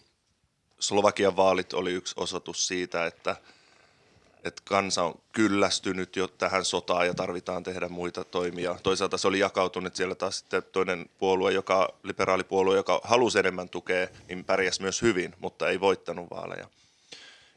Slovakian 0.79 1.35
vaalit 1.35 1.73
oli 1.73 1.93
yksi 1.93 2.13
osoitus 2.17 2.67
siitä, 2.67 3.05
että– 3.05 3.35
että 4.47 4.61
kansa 4.65 5.03
on 5.03 5.21
kyllästynyt 5.31 6.15
jo 6.15 6.27
tähän 6.27 6.65
sotaan 6.65 7.07
ja 7.07 7.13
tarvitaan 7.13 7.63
tehdä 7.63 7.89
muita 7.89 8.23
toimia. 8.23 8.75
Toisaalta 8.83 9.17
se 9.17 9.27
oli 9.27 9.39
jakautunut 9.39 9.95
siellä 9.95 10.15
taas 10.15 10.39
sitten 10.39 10.63
toinen 10.71 11.09
puolue, 11.17 11.51
joka, 11.51 11.89
liberaalipuolue, 12.03 12.75
joka 12.75 13.01
halusi 13.03 13.39
enemmän 13.39 13.69
tukea, 13.69 14.07
niin 14.27 14.45
pärjäsi 14.45 14.81
myös 14.81 15.01
hyvin, 15.01 15.35
mutta 15.39 15.69
ei 15.69 15.79
voittanut 15.79 16.29
vaaleja. 16.29 16.69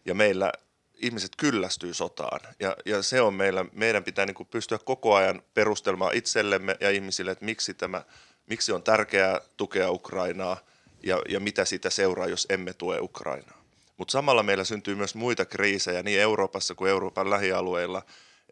Ja 0.04 0.14
meillä 0.14 0.52
ihmiset 0.94 1.30
kyllästyy 1.36 1.94
sotaan 1.94 2.40
ja, 2.60 2.76
ja 2.84 3.02
se 3.02 3.20
on 3.20 3.34
meillä, 3.34 3.64
meidän 3.72 4.04
pitää 4.04 4.26
niin 4.26 4.46
pystyä 4.50 4.78
koko 4.78 5.14
ajan 5.14 5.42
perustelmaan 5.54 6.14
itsellemme 6.14 6.76
ja 6.80 6.90
ihmisille, 6.90 7.30
että 7.30 7.44
miksi, 7.44 7.74
tämä, 7.74 8.02
miksi 8.46 8.72
on 8.72 8.82
tärkeää 8.82 9.40
tukea 9.56 9.90
Ukrainaa 9.90 10.60
ja, 11.02 11.22
ja 11.28 11.40
mitä 11.40 11.64
siitä 11.64 11.90
seuraa, 11.90 12.26
jos 12.26 12.46
emme 12.50 12.72
tue 12.72 13.00
Ukrainaa. 13.00 13.59
Mutta 14.00 14.12
samalla 14.12 14.42
meillä 14.42 14.64
syntyy 14.64 14.94
myös 14.94 15.14
muita 15.14 15.44
kriisejä 15.44 16.02
niin 16.02 16.20
Euroopassa 16.20 16.74
kuin 16.74 16.90
Euroopan 16.90 17.30
lähialueilla. 17.30 18.02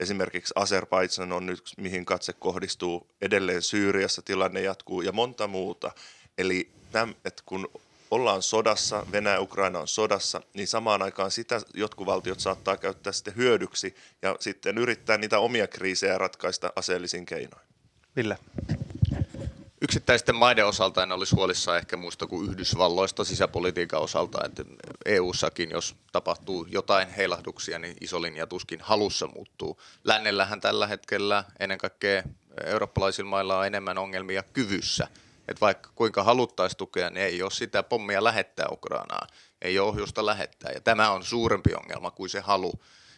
Esimerkiksi 0.01 0.55
Azerbaidsan 0.57 1.33
on 1.33 1.47
nyt, 1.47 1.63
mihin 1.77 2.05
katse 2.05 2.33
kohdistuu. 2.33 3.07
Edelleen 3.21 3.63
Syyriassa 3.63 4.23
tilanne 4.23 4.61
jatkuu 4.61 5.03
ja 5.03 5.13
monta 5.13 5.47
muuta. 5.47 5.93
Eli 6.39 6.71
täm, 6.93 7.15
että 7.25 7.43
kun 7.47 7.69
ollaan 8.11 8.43
sodassa, 8.43 9.07
Venäjä 9.13 9.35
ja 9.35 9.41
Ukraina 9.41 9.79
on 9.79 9.89
sodassa, 9.89 10.41
niin 10.55 10.69
samaan 10.69 11.03
aikaan 11.03 11.31
sitä 11.31 11.61
jotkut 11.75 12.07
valtiot 12.07 12.41
saattaa 12.41 12.77
käyttää 12.77 13.13
sitten 13.13 13.37
hyödyksi 13.37 13.95
ja 14.23 14.37
sitten 14.41 14.79
yrittää 14.79 15.19
niitä 15.19 15.39
omia 15.39 15.67
kriisejä 15.67 16.19
ratkaista 16.19 16.73
aseellisin 16.77 17.27
keinoin. 17.27 17.63
Ville? 18.17 18.39
Yksittäisten 19.83 20.35
maiden 20.37 20.67
osalta 20.67 21.03
en 21.03 21.13
olisi 21.13 21.37
huolissaan 21.37 21.79
ehkä 21.79 21.97
muista 21.97 22.27
kuin 22.27 22.51
Yhdysvalloista 22.51 23.25
sisäpolitiikan 23.25 24.01
osalta, 24.01 24.45
että 24.45 24.65
EU-sakin, 25.05 25.71
jos 25.71 25.97
tapahtuu 26.13 26.67
jotain 26.71 27.09
heilahduksia, 27.09 27.79
niin 27.79 27.97
iso 28.01 28.23
linja 28.23 28.47
tuskin 28.47 28.81
halussa 28.81 29.27
muuttuu. 29.27 29.81
Lännellähän 30.05 30.61
tällä 30.61 30.87
hetkellä 30.87 31.45
ennen 31.61 31.79
kaikkea 31.79 32.23
eurooppalaisilla 32.65 33.31
mailla 33.31 33.59
on 33.59 33.67
enemmän 33.67 33.99
ongelmia 33.99 34.43
kyvyssä. 34.43 35.09
Että 35.49 35.61
vaikka 35.61 35.91
kuinka 35.95 36.23
haluttaisiin 36.23 36.79
tukea, 36.79 37.11
niin 37.11 37.27
ei 37.27 37.43
ole 37.43 37.51
sitä 37.51 37.83
pommia 37.83 38.25
lähettää 38.25 38.67
Ukrainaan, 38.71 39.29
ei 39.63 39.79
ole 39.79 39.89
ohjusta 39.89 40.27
lähettää. 40.27 40.73
Ja 40.75 40.81
tämä 40.81 41.11
on 41.11 41.25
suurempi 41.25 41.75
ongelma 41.75 42.11
kuin 42.11 42.31
se 42.31 42.41
halu. 42.41 42.73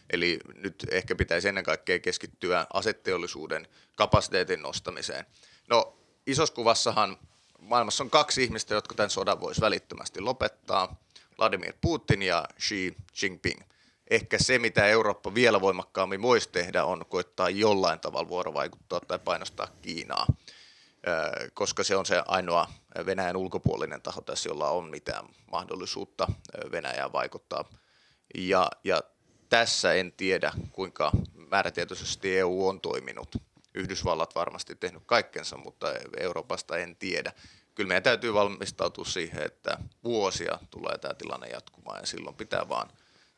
Eli 0.09 0.39
nyt 0.55 0.85
ehkä 0.91 1.15
pitäisi 1.15 1.47
ennen 1.47 1.63
kaikkea 1.63 1.99
keskittyä 1.99 2.67
asetteollisuuden 2.73 3.67
kapasiteetin 3.95 4.61
nostamiseen. 4.61 5.25
No 5.69 6.00
isossa 6.27 6.55
kuvassahan 6.55 7.17
maailmassa 7.59 8.03
on 8.03 8.09
kaksi 8.09 8.43
ihmistä, 8.43 8.73
jotka 8.73 8.95
tämän 8.95 9.09
sodan 9.09 9.41
voisi 9.41 9.61
välittömästi 9.61 10.21
lopettaa. 10.21 10.95
Vladimir 11.37 11.73
Putin 11.81 12.21
ja 12.21 12.45
Xi 12.59 12.95
Jinping. 13.21 13.61
Ehkä 14.09 14.37
se, 14.39 14.59
mitä 14.59 14.87
Eurooppa 14.87 15.33
vielä 15.33 15.61
voimakkaammin 15.61 16.21
voisi 16.21 16.49
tehdä, 16.49 16.83
on 16.83 17.05
koittaa 17.09 17.49
jollain 17.49 17.99
tavalla 17.99 18.29
vuorovaikuttaa 18.29 18.99
tai 18.99 19.19
painostaa 19.19 19.67
Kiinaa, 19.81 20.27
koska 21.53 21.83
se 21.83 21.95
on 21.95 22.05
se 22.05 22.23
ainoa 22.27 22.67
Venäjän 23.05 23.37
ulkopuolinen 23.37 24.01
taho 24.01 24.21
tässä, 24.21 24.49
jolla 24.49 24.69
on 24.69 24.89
mitään 24.89 25.25
mahdollisuutta 25.51 26.27
Venäjään 26.71 27.13
vaikuttaa. 27.13 27.65
Ja, 28.35 28.69
ja 28.83 29.01
tässä 29.49 29.93
en 29.93 30.11
tiedä, 30.11 30.51
kuinka 30.71 31.11
määrätietoisesti 31.51 32.37
EU 32.37 32.67
on 32.67 32.81
toiminut 32.81 33.35
Yhdysvallat 33.73 34.35
varmasti 34.35 34.75
tehnyt 34.75 35.03
kaikkensa, 35.05 35.57
mutta 35.57 35.87
Euroopasta 36.19 36.77
en 36.77 36.95
tiedä. 36.95 37.33
Kyllä 37.75 37.87
meidän 37.87 38.03
täytyy 38.03 38.33
valmistautua 38.33 39.05
siihen, 39.05 39.43
että 39.45 39.77
vuosia 40.03 40.59
tulee 40.71 40.97
tämä 40.97 41.13
tilanne 41.13 41.47
jatkumaan 41.47 41.99
ja 41.99 42.05
silloin 42.05 42.35
pitää 42.35 42.69
vaan 42.69 42.89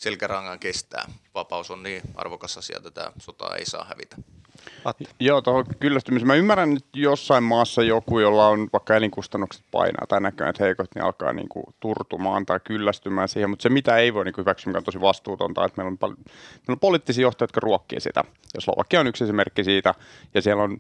selkärangan 0.03 0.60
kestää. 0.60 1.05
Vapaus 1.36 1.72
on 1.72 1.83
niin 1.83 2.01
arvokas 2.15 2.57
asia, 2.57 2.77
että 2.77 2.91
tämä 2.91 3.12
sota 3.19 3.55
ei 3.55 3.65
saa 3.65 3.86
hävitä. 3.89 4.15
Atti. 4.86 5.05
Joo, 5.19 5.41
tuohon 5.41 5.65
kyllästymiseen. 5.79 6.27
Mä 6.27 6.36
ymmärrän, 6.36 6.77
että 6.77 6.89
jossain 7.00 7.43
maassa 7.43 7.83
joku, 7.83 8.19
jolla 8.19 8.48
on 8.48 8.69
vaikka 8.74 8.95
elinkustannukset 8.95 9.63
painaa 9.72 10.07
tai 10.07 10.22
näköjään 10.22 10.50
että 10.50 10.63
heikot, 10.63 10.95
niin 10.95 11.03
alkaa 11.03 11.33
niin 11.33 11.50
kuin 11.50 11.63
turtumaan 11.79 12.45
tai 12.45 12.60
kyllästymään 12.63 13.27
siihen. 13.27 13.50
Mutta 13.50 13.63
se, 13.63 13.69
mitä 13.69 13.98
ei 13.98 14.13
voi 14.13 14.25
niin 14.25 14.33
hyväksyä, 14.38 14.69
mikä 14.69 14.77
on 14.77 14.83
tosi 14.83 15.01
vastuutonta, 15.01 15.65
että 15.65 15.77
meillä 15.77 15.91
on, 15.91 15.98
pal- 15.98 16.15
meillä 16.15 16.69
on 16.69 16.79
poliittisia 16.79 17.22
johtajia, 17.22 17.43
jotka 17.43 17.60
ruokkii 17.60 18.00
sitä. 18.00 18.24
Ja 18.53 18.62
Slovakia 18.62 19.00
on 19.00 19.07
yksi 19.07 19.24
esimerkki 19.24 19.63
siitä. 19.63 19.93
Ja 20.33 20.41
siellä 20.41 20.63
on 20.63 20.79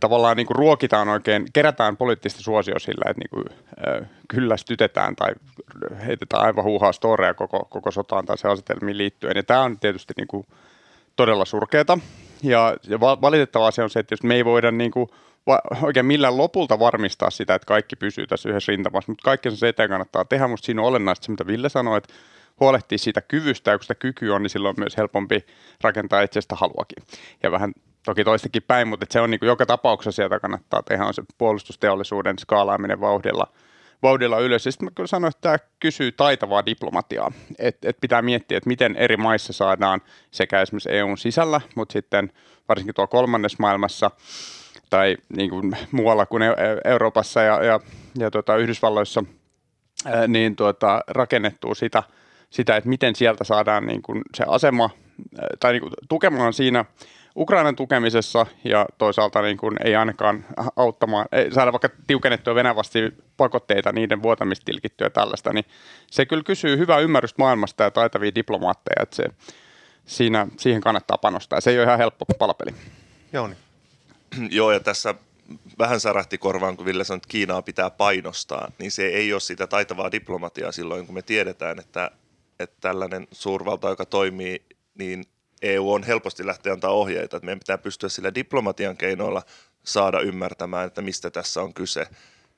tavallaan 0.00 0.36
niin 0.36 0.46
kuin 0.46 0.56
ruokitaan 0.56 1.08
oikein, 1.08 1.46
kerätään 1.52 1.96
poliittista 1.96 2.42
suosio 2.42 2.78
sillä, 2.78 3.10
että 3.10 3.22
niin 3.22 3.30
kuin, 3.30 3.44
kyllästytetään 4.28 5.16
tai 5.16 5.32
heitetään 6.06 6.42
aivan 6.42 6.64
huuhaa 6.64 6.92
storeja 6.92 7.34
koko, 7.34 7.66
koko 7.70 7.90
sotaan 7.90 8.26
tai 8.26 8.38
se 8.38 8.48
asetelmiin 8.48 8.98
liittyen. 8.98 9.36
Ja 9.36 9.42
tämä 9.42 9.62
on 9.62 9.78
tietysti 9.78 10.14
niin 10.16 10.28
kuin, 10.28 10.46
todella 11.16 11.44
surkeata. 11.44 11.98
Ja, 12.42 12.76
ja 12.88 13.00
valitettava 13.00 13.66
asia 13.66 13.84
on 13.84 13.90
se, 13.90 14.00
että 14.00 14.12
jos 14.12 14.22
me 14.22 14.34
ei 14.34 14.44
voida 14.44 14.70
niin 14.70 14.90
kuin, 14.90 15.08
va, 15.46 15.60
oikein 15.82 16.06
millään 16.06 16.36
lopulta 16.36 16.78
varmistaa 16.78 17.30
sitä, 17.30 17.54
että 17.54 17.66
kaikki 17.66 17.96
pysyy 17.96 18.26
tässä 18.26 18.48
yhdessä 18.48 18.72
rintamassa, 18.72 19.12
mutta 19.12 19.24
kaikki 19.24 19.50
se 19.50 19.68
eteen 19.68 19.88
kannattaa 19.88 20.24
tehdä. 20.24 20.48
Mutta 20.48 20.66
siinä 20.66 20.82
on 20.82 20.88
olennaista 20.88 21.24
se, 21.24 21.30
mitä 21.30 21.46
Ville 21.46 21.68
sanoi, 21.68 21.98
että 21.98 22.14
huolehtii 22.60 22.98
siitä 22.98 23.20
kyvystä, 23.20 23.70
ja 23.70 23.78
kun 23.78 23.84
sitä 23.84 23.94
kykyä 23.94 24.34
on, 24.34 24.42
niin 24.42 24.50
silloin 24.50 24.74
on 24.76 24.80
myös 24.82 24.96
helpompi 24.96 25.46
rakentaa 25.80 26.22
itsestä 26.22 26.54
haluakin. 26.54 27.04
Ja 27.42 27.50
vähän 27.50 27.72
toki 28.04 28.24
toistakin 28.24 28.62
päin, 28.62 28.88
mutta 28.88 29.06
se 29.10 29.20
on 29.20 29.30
niin 29.30 29.38
kuin 29.38 29.46
joka 29.46 29.66
tapauksessa 29.66 30.16
sieltä 30.16 30.40
kannattaa 30.40 30.82
tehdä, 30.82 31.04
on 31.04 31.14
se 31.14 31.22
puolustusteollisuuden 31.38 32.38
skaalaaminen 32.38 33.00
vauhdilla– 33.00 33.46
vauhdilla 34.02 34.38
ylös. 34.38 34.64
sitten 34.64 34.86
mä 34.86 34.90
kyllä 34.94 35.06
sanoin, 35.06 35.30
että 35.30 35.40
tämä 35.40 35.56
kysyy 35.80 36.12
taitavaa 36.12 36.66
diplomatiaa. 36.66 37.32
että 37.58 37.88
et 37.88 37.96
pitää 38.00 38.22
miettiä, 38.22 38.58
että 38.58 38.68
miten 38.68 38.96
eri 38.96 39.16
maissa 39.16 39.52
saadaan 39.52 40.00
sekä 40.30 40.60
esimerkiksi 40.60 40.92
EUn 40.92 41.18
sisällä, 41.18 41.60
mutta 41.74 41.92
sitten 41.92 42.32
varsinkin 42.68 42.94
tuolla 42.94 43.08
kolmannessa 43.08 43.56
maailmassa 43.60 44.10
tai 44.90 45.16
niin 45.36 45.50
kuin 45.50 45.76
muualla 45.90 46.26
kuin 46.26 46.42
Euroopassa 46.84 47.42
ja, 47.42 47.64
ja, 47.64 47.80
ja 48.18 48.30
tuota, 48.30 48.56
Yhdysvalloissa, 48.56 49.24
niin 50.28 50.56
tuota, 50.56 51.00
rakennettua 51.08 51.74
sitä, 51.74 52.02
sitä, 52.50 52.76
että 52.76 52.88
miten 52.88 53.16
sieltä 53.16 53.44
saadaan 53.44 53.86
niin 53.86 54.02
kuin 54.02 54.22
se 54.34 54.44
asema 54.46 54.90
tai 55.60 55.72
niin 55.72 55.80
kuin 55.80 55.92
tukemaan 56.08 56.52
siinä 56.52 56.84
Ukrainan 57.36 57.76
tukemisessa 57.76 58.46
ja 58.64 58.86
toisaalta 58.98 59.42
niin 59.42 59.56
kuin 59.56 59.76
ei 59.84 59.96
ainakaan 59.96 60.44
auttamaan, 60.76 61.26
ei 61.32 61.52
saada 61.52 61.72
vaikka 61.72 61.88
tiukennettua 62.06 62.54
Venäjävasti 62.54 62.98
pakotteita, 63.36 63.92
niiden 63.92 64.22
vuotamista 64.22 64.64
tilkittyä 64.64 65.06
ja 65.06 65.10
tällaista, 65.10 65.52
niin 65.52 65.64
se 66.10 66.26
kyllä 66.26 66.42
kysyy 66.42 66.78
hyvää 66.78 66.98
ymmärrystä 66.98 67.42
maailmasta 67.42 67.84
ja 67.84 67.90
taitavia 67.90 68.34
diplomaatteja, 68.34 69.02
että 69.02 69.16
se, 69.16 69.24
siinä, 70.06 70.46
siihen 70.58 70.80
kannattaa 70.80 71.18
panostaa. 71.18 71.60
Se 71.60 71.70
ei 71.70 71.78
ole 71.78 71.84
ihan 71.84 71.98
helppo 71.98 72.24
palapeli. 72.38 72.74
Joo, 73.32 73.46
niin. 73.46 73.58
Joo, 74.58 74.72
ja 74.72 74.80
tässä 74.80 75.14
vähän 75.78 76.00
särähti 76.00 76.38
korvaan, 76.38 76.76
kun 76.76 76.86
Ville 76.86 77.04
sanoi, 77.04 77.16
että 77.16 77.28
Kiinaa 77.28 77.62
pitää 77.62 77.90
painostaa, 77.90 78.72
niin 78.78 78.90
se 78.90 79.06
ei 79.06 79.32
ole 79.32 79.40
sitä 79.40 79.66
taitavaa 79.66 80.12
diplomatiaa 80.12 80.72
silloin, 80.72 81.06
kun 81.06 81.14
me 81.14 81.22
tiedetään, 81.22 81.78
että, 81.78 82.10
että 82.58 82.76
tällainen 82.80 83.28
suurvalta, 83.32 83.88
joka 83.88 84.06
toimii, 84.06 84.62
niin 84.94 85.24
EU 85.62 85.92
on 85.92 86.02
helposti 86.02 86.46
lähteä 86.46 86.72
antaa 86.72 86.90
ohjeita, 86.90 87.36
että 87.36 87.44
meidän 87.44 87.58
pitää 87.58 87.78
pystyä 87.78 88.08
sillä 88.08 88.34
diplomatian 88.34 88.96
keinoilla 88.96 89.42
saada 89.84 90.20
ymmärtämään, 90.20 90.86
että 90.86 91.02
mistä 91.02 91.30
tässä 91.30 91.62
on 91.62 91.74
kyse. 91.74 92.06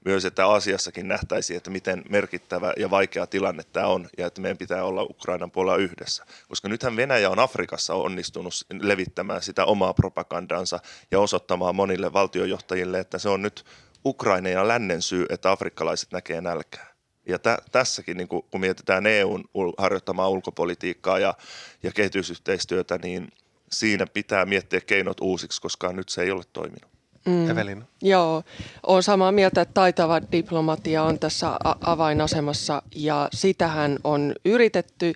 Myös, 0.04 0.24
että 0.24 0.46
Aasiassakin 0.46 1.08
nähtäisiin, 1.08 1.56
että 1.56 1.70
miten 1.70 2.02
merkittävä 2.08 2.72
ja 2.76 2.90
vaikea 2.90 3.26
tilanne 3.26 3.62
tämä 3.72 3.86
on 3.86 4.08
ja 4.18 4.26
että 4.26 4.40
meidän 4.40 4.58
pitää 4.58 4.84
olla 4.84 5.02
Ukrainan 5.02 5.50
puolella 5.50 5.76
yhdessä. 5.76 6.24
Koska 6.48 6.68
nythän 6.68 6.96
Venäjä 6.96 7.30
on 7.30 7.38
Afrikassa 7.38 7.94
onnistunut 7.94 8.54
levittämään 8.80 9.42
sitä 9.42 9.64
omaa 9.64 9.94
propagandansa 9.94 10.80
ja 11.10 11.20
osoittamaan 11.20 11.76
monille 11.76 12.12
valtiojohtajille, 12.12 12.98
että 12.98 13.18
se 13.18 13.28
on 13.28 13.42
nyt 13.42 13.64
Ukraina 14.04 14.48
ja 14.48 14.68
lännen 14.68 15.02
syy, 15.02 15.26
että 15.28 15.50
afrikkalaiset 15.50 16.12
näkee 16.12 16.40
nälkää. 16.40 16.91
Ja 17.26 17.38
tä, 17.38 17.58
tässäkin, 17.72 18.16
niin 18.16 18.28
kun, 18.28 18.42
kun 18.50 18.60
mietitään 18.60 19.06
EUn 19.06 19.44
harjoittamaa 19.78 20.28
ulkopolitiikkaa 20.28 21.18
ja, 21.18 21.34
ja 21.82 21.92
kehitysyhteistyötä, 21.92 22.98
niin 23.02 23.28
siinä 23.72 24.06
pitää 24.06 24.46
miettiä 24.46 24.80
keinot 24.80 25.20
uusiksi, 25.20 25.60
koska 25.60 25.92
nyt 25.92 26.08
se 26.08 26.22
ei 26.22 26.30
ole 26.30 26.42
toiminut. 26.52 26.92
Mm. 27.26 27.50
Evelina. 27.50 27.84
Joo, 28.02 28.42
olen 28.86 29.02
samaa 29.02 29.32
mieltä, 29.32 29.60
että 29.60 29.74
taitava 29.74 30.20
diplomatia 30.32 31.02
on 31.02 31.18
tässä 31.18 31.56
avainasemassa 31.80 32.82
ja 32.94 33.28
sitähän 33.32 33.98
on 34.04 34.34
yritetty 34.44 35.12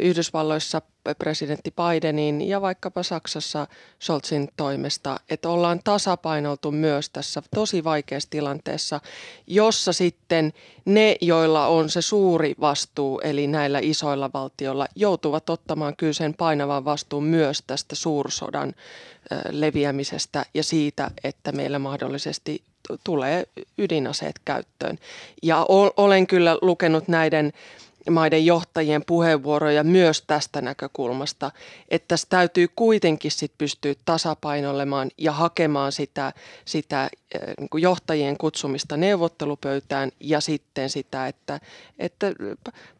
Yhdysvalloissa 0.00 0.82
presidentti 1.18 1.70
Bidenin 1.70 2.48
ja 2.48 2.60
vaikkapa 2.60 3.02
Saksassa 3.02 3.66
Scholzin 4.02 4.48
toimesta, 4.56 5.20
että 5.30 5.48
ollaan 5.48 5.80
tasapainoltu 5.84 6.70
myös 6.70 7.10
tässä 7.10 7.42
tosi 7.54 7.84
vaikeassa 7.84 8.30
tilanteessa, 8.30 9.00
jossa 9.46 9.92
sitten 9.92 10.52
ne, 10.84 11.16
joilla 11.20 11.66
on 11.66 11.90
se 11.90 12.02
suuri 12.02 12.54
vastuu, 12.60 13.20
eli 13.20 13.46
näillä 13.46 13.78
isoilla 13.82 14.30
valtioilla, 14.34 14.86
joutuvat 14.94 15.50
ottamaan 15.50 15.96
kyllä 15.96 16.12
sen 16.12 16.34
painavan 16.34 16.84
vastuun 16.84 17.24
myös 17.24 17.62
tästä 17.66 17.94
suursodan 17.94 18.74
leviämisestä 19.50 20.46
ja 20.54 20.64
siitä, 20.64 21.10
että 21.24 21.52
meillä 21.52 21.78
mahdollisesti 21.78 22.62
tulee 23.04 23.44
ydinaseet 23.78 24.38
käyttöön. 24.44 24.98
Ja 25.42 25.66
olen 25.96 26.26
kyllä 26.26 26.58
lukenut 26.62 27.08
näiden 27.08 27.52
maiden 28.10 28.46
johtajien 28.46 29.04
puheenvuoroja 29.06 29.84
myös 29.84 30.22
tästä 30.22 30.60
näkökulmasta, 30.60 31.50
että 31.88 32.08
tässä 32.08 32.26
täytyy 32.30 32.68
kuitenkin 32.76 33.30
sit 33.30 33.52
pystyä 33.58 33.94
tasapainolemaan 34.04 35.10
ja 35.18 35.32
hakemaan 35.32 35.92
sitä, 35.92 36.32
sitä 36.64 37.10
eh, 37.34 37.40
niin 37.58 37.82
johtajien 37.82 38.38
kutsumista 38.38 38.96
neuvottelupöytään 38.96 40.10
ja 40.20 40.40
sitten 40.40 40.90
sitä, 40.90 41.26
että, 41.26 41.60
että 41.98 42.32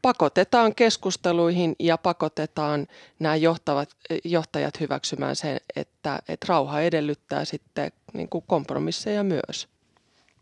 pakotetaan 0.02 0.74
keskusteluihin 0.74 1.76
ja 1.78 1.98
pakotetaan 1.98 2.86
nämä 3.18 3.36
johtavat, 3.36 3.90
johtajat 4.24 4.80
hyväksymään 4.80 5.36
sen, 5.36 5.60
että, 5.76 6.18
että 6.28 6.46
rauha 6.48 6.80
edellyttää 6.80 7.44
sitten 7.44 7.92
niin 8.12 8.28
kuin 8.28 8.44
kompromisseja 8.46 9.24
myös. 9.24 9.68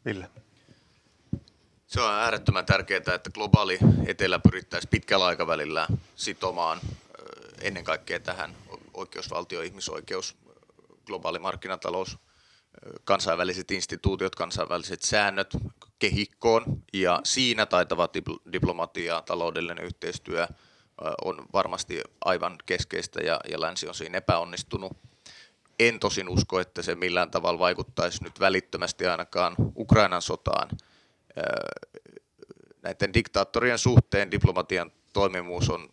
Ville. 0.05 0.29
Se 1.89 2.01
on 2.01 2.15
äärettömän 2.15 2.67
tärkeää, 2.67 3.15
että 3.15 3.31
globaali 3.35 3.79
etelä 4.07 4.39
pyrittäisiin 4.39 4.91
pitkällä 4.91 5.27
aikavälillä 5.27 5.87
sitomaan 6.17 6.81
ennen 7.61 7.85
kaikkea 7.85 8.21
tähän 8.21 8.57
oikeusvaltio, 8.95 9.63
ihmisoikeus, 9.63 10.37
globaali 11.07 11.39
markkinatalous, 11.39 12.19
kansainväliset 13.05 13.71
instituutiot, 13.71 14.35
kansainväliset 14.35 15.03
säännöt 15.03 15.57
kehikkoon 15.99 16.83
ja 16.93 17.21
siinä 17.25 17.67
taitava 17.67 18.09
diplomatia, 18.53 19.23
taloudellinen 19.27 19.85
yhteistyö 19.85 20.47
on 21.25 21.47
varmasti 21.53 22.03
aivan 22.25 22.57
keskeistä 22.67 23.21
ja, 23.21 23.41
ja 23.51 23.61
länsi 23.61 23.89
on 23.89 23.95
siinä 23.95 24.19
epäonnistunut. 24.19 24.93
En 25.79 26.01
tosin 26.01 26.29
usko, 26.29 26.61
että 26.61 26.83
se 26.83 26.95
millään 26.95 27.31
tavalla 27.31 27.59
vaikuttaisi 27.59 28.25
nyt 28.25 28.41
välittömästi 28.41 29.07
ainakaan 29.07 29.55
Ukrainan 29.77 30.23
sotaan– 30.23 30.69
näiden 32.83 33.15
diktaattorien 33.15 33.79
suhteen 33.79 34.31
diplomatian 34.31 34.93
toimivuus 35.13 35.71
on 35.71 35.89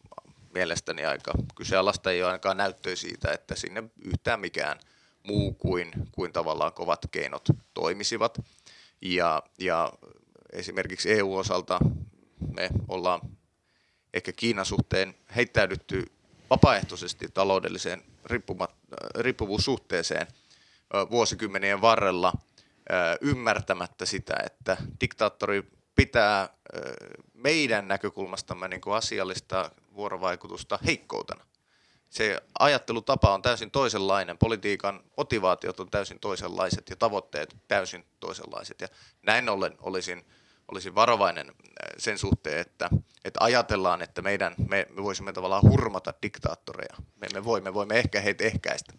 mielestäni 0.53 1.05
aika 1.05 1.33
kyseenalaista. 1.55 2.11
Ei 2.11 2.21
ole 2.23 2.31
ainakaan 2.31 2.57
näyttöä 2.57 2.95
siitä, 2.95 3.31
että 3.31 3.55
sinne 3.55 3.83
yhtään 4.05 4.39
mikään 4.39 4.79
muu 5.23 5.53
kuin, 5.53 5.91
kuin 6.11 6.33
tavallaan 6.33 6.73
kovat 6.73 6.99
keinot 7.11 7.49
toimisivat. 7.73 8.41
Ja, 9.01 9.43
ja 9.59 9.93
esimerkiksi 10.53 11.11
EU-osalta 11.11 11.79
me 12.57 12.69
ollaan 12.87 13.21
ehkä 14.13 14.31
Kiinan 14.31 14.65
suhteen 14.65 15.15
heittäydytty 15.35 16.05
vapaaehtoisesti 16.49 17.27
taloudelliseen 17.33 18.03
riippuvuussuhteeseen 19.19 20.27
vuosikymmenien 21.09 21.81
varrella– 21.81 22.33
ymmärtämättä 23.21 24.05
sitä, 24.05 24.33
että 24.45 24.77
diktaattori 25.01 25.63
pitää 25.95 26.49
meidän 27.33 27.87
näkökulmastamme 27.87 28.67
niin 28.67 28.81
kuin 28.81 28.95
asiallista 28.95 29.71
vuorovaikutusta 29.95 30.79
heikkoutena. 30.85 31.45
Se 32.09 32.41
ajattelutapa 32.59 33.33
on 33.33 33.41
täysin 33.41 33.71
toisenlainen, 33.71 34.37
politiikan 34.37 35.03
motivaatiot 35.17 35.79
on 35.79 35.89
täysin 35.89 36.19
toisenlaiset 36.19 36.89
ja 36.89 36.95
tavoitteet 36.95 37.55
täysin 37.67 38.05
toisenlaiset. 38.19 38.81
Ja 38.81 38.87
näin 39.21 39.49
ollen 39.49 39.77
olisin, 39.81 40.25
olisin 40.71 40.95
varovainen 40.95 41.51
sen 41.97 42.17
suhteen, 42.17 42.59
että, 42.59 42.89
että 43.25 43.39
ajatellaan, 43.43 44.01
että 44.01 44.21
meidän, 44.21 44.55
me, 44.69 44.87
me 44.89 45.03
voisimme 45.03 45.33
tavallaan 45.33 45.63
hurmata 45.63 46.13
diktaattoreja. 46.21 46.95
Me, 47.15 47.27
me, 47.33 47.43
voimme, 47.43 47.73
voimme 47.73 47.97
ehkä 47.97 48.21
heitä 48.21 48.43
ehkäistä. 48.43 48.93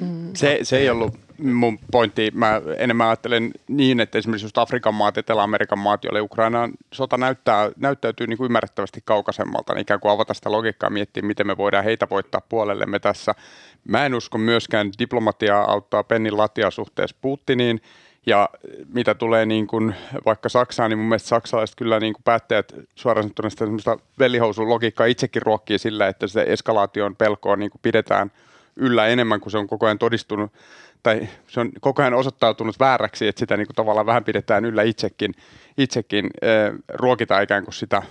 Mm. 0.00 0.30
Se, 0.34 0.58
se 0.62 0.78
ei 0.78 0.90
ollut 0.90 1.14
mun 1.42 1.78
pointti. 1.90 2.30
Mä 2.34 2.62
enemmän 2.78 3.06
ajattelen 3.06 3.50
niin, 3.68 4.00
että 4.00 4.18
esimerkiksi 4.18 4.44
just 4.44 4.58
Afrikan 4.58 4.94
maat, 4.94 5.18
Etelä-Amerikan 5.18 5.78
maat, 5.78 6.04
joille 6.04 6.20
Ukrainan 6.20 6.72
sota 6.92 7.16
näyttää, 7.16 7.70
näyttäytyy 7.76 8.26
niin 8.26 8.36
kuin 8.36 8.44
ymmärrettävästi 8.44 9.00
kaukaisemmalta, 9.04 9.74
niin 9.74 9.82
ikään 9.82 10.00
kuin 10.00 10.12
avata 10.12 10.34
sitä 10.34 10.52
logiikkaa 10.52 10.86
ja 10.86 10.92
miettiä, 10.92 11.22
miten 11.22 11.46
me 11.46 11.56
voidaan 11.56 11.84
heitä 11.84 12.06
voittaa 12.10 12.40
puolellemme 12.48 12.98
tässä. 12.98 13.34
Mä 13.84 14.06
en 14.06 14.14
usko 14.14 14.38
myöskään 14.38 14.90
diplomatiaa 14.98 15.72
auttaa 15.72 16.04
pennin 16.04 16.36
latia 16.36 16.70
suhteessa 16.70 17.16
Putiniin, 17.20 17.80
ja 18.26 18.48
mitä 18.94 19.14
tulee 19.14 19.46
niin 19.46 19.66
kuin 19.66 19.94
vaikka 20.26 20.48
Saksaan, 20.48 20.90
niin 20.90 20.98
mun 20.98 21.08
mielestä 21.08 21.28
saksalaiset 21.28 21.76
kyllä 21.76 22.00
niin 22.00 22.12
kuin 22.12 22.22
päättäjät 22.24 22.72
suoraan 22.94 23.24
sanottuna 23.24 23.50
sitä 23.50 23.64
semmoista 23.64 23.98
velihousun 24.18 24.68
logiikkaa 24.68 25.06
itsekin 25.06 25.42
ruokkii 25.42 25.78
sillä, 25.78 26.08
että 26.08 26.26
se 26.26 26.44
eskalaation 26.48 27.16
pelkoa 27.16 27.56
niin 27.56 27.70
kuin 27.70 27.80
pidetään– 27.82 28.30
yllä 28.76 29.06
enemmän 29.06 29.40
kuin 29.40 29.50
se 29.50 29.58
on 29.58 29.66
koko 29.66 29.86
ajan 29.86 29.98
todistunut, 29.98 30.52
tai 31.02 31.28
se 31.48 31.60
on 31.60 31.70
koko 31.80 32.02
ajan 32.02 32.14
osoittautunut 32.14 32.80
vääräksi, 32.80 33.28
että 33.28 33.40
sitä 33.40 33.56
niin 33.56 33.66
kuin 33.66 33.76
tavallaan 33.76 34.06
vähän 34.06 34.24
pidetään 34.24 34.64
yllä 34.64 34.82
itsekin, 34.82 35.34
itsekin 35.78 36.26
äh, 36.44 36.78
ruokitaan 36.88 37.42
ikään 37.42 37.64
kuin 37.64 37.74
sitä, 37.74 37.96
äh, 37.96 38.04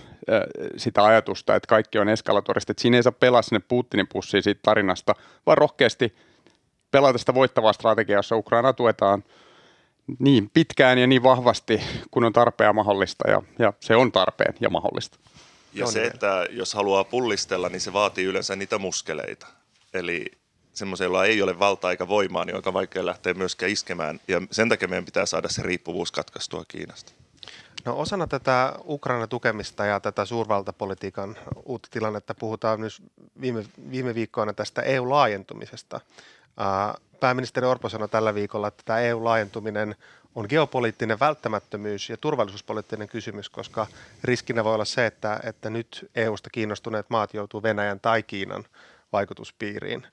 sitä 0.78 1.04
ajatusta, 1.04 1.56
että 1.56 1.68
kaikki 1.68 2.00
on 2.00 2.10
eskalatorista, 2.10 2.72
että 2.72 2.82
siinä 2.82 2.98
ei 2.98 3.04
saa 3.04 3.12
pelaa 3.12 3.42
sinne 3.42 3.62
Putinin 3.68 4.08
pussiin 4.08 4.44
siitä 4.44 4.60
tarinasta, 4.64 5.16
vaan 5.46 5.58
rohkeasti 5.58 6.16
pelata 6.92 7.18
sitä 7.18 7.34
voittavaa 7.34 7.74
strategiaa, 7.74 8.20
jossa 8.20 8.36
Ukraina 8.36 8.74
tuetaan 8.74 9.24
niin 10.20 10.50
pitkään 10.54 10.98
ja 10.98 11.08
niin 11.08 11.24
vahvasti, 11.24 11.82
kun 12.12 12.24
on 12.24 12.34
tarpeen 12.34 12.68
ja 12.68 12.74
mahdollista, 12.74 13.30
ja, 13.30 13.42
ja 13.60 13.74
se 13.80 13.96
on 13.96 14.12
tarpeen 14.12 14.54
ja 14.60 14.70
mahdollista. 14.70 15.20
Ja 15.74 15.86
se, 15.86 16.06
että 16.06 16.48
jos 16.50 16.74
haluaa 16.74 17.04
pullistella, 17.04 17.70
niin 17.70 17.82
se 17.82 17.94
vaatii 17.94 18.26
yleensä 18.26 18.56
niitä 18.56 18.78
muskeleita. 18.78 19.48
Eli 19.94 20.26
semmoisen, 20.74 21.06
jolla 21.06 21.26
ei 21.26 21.42
ole 21.42 21.60
valtaa 21.60 21.92
eikä 21.92 22.08
voimaa, 22.08 22.46
niin 22.46 22.56
on 22.56 22.58
aika 22.58 22.74
vaikea 22.74 23.06
lähteä 23.06 23.34
myöskään 23.34 23.72
iskemään. 23.72 24.20
Ja 24.28 24.42
sen 24.52 24.70
takia 24.70 24.88
meidän 24.88 25.06
pitää 25.06 25.26
saada 25.26 25.50
se 25.50 25.64
riippuvuus 25.64 26.12
katkaistua 26.12 26.64
Kiinasta. 26.68 27.12
No 27.86 28.00
osana 28.00 28.28
tätä 28.28 28.74
Ukraina 28.86 29.28
tukemista 29.28 29.86
ja 29.86 30.00
tätä 30.00 30.26
suurvaltapolitiikan 30.26 31.38
uutta 31.66 31.90
tilannetta 31.92 32.36
puhutaan 32.36 32.80
myös 32.80 33.02
viime, 33.42 33.66
viime 33.92 34.16
viikkoina 34.16 34.54
tästä 34.54 34.82
EU-laajentumisesta. 34.82 36.02
Pääministeri 37.20 37.68
Orpo 37.68 37.90
sanoi 37.90 38.10
tällä 38.10 38.34
viikolla, 38.34 38.68
että 38.68 38.84
tämä 38.86 39.00
EU-laajentuminen 39.00 39.96
on 40.36 40.46
geopoliittinen 40.50 41.20
välttämättömyys 41.20 42.10
ja 42.10 42.18
turvallisuuspoliittinen 42.18 43.08
kysymys, 43.08 43.50
koska 43.50 43.88
riskinä 44.24 44.64
voi 44.64 44.74
olla 44.74 44.86
se, 44.86 45.06
että, 45.06 45.40
että 45.44 45.70
nyt 45.70 46.10
EUsta 46.16 46.50
kiinnostuneet 46.50 47.10
maat 47.10 47.34
joutuu 47.34 47.64
Venäjän 47.64 48.00
tai 48.00 48.24
Kiinan 48.24 48.66
vaikutuspiiriin. 49.14 50.08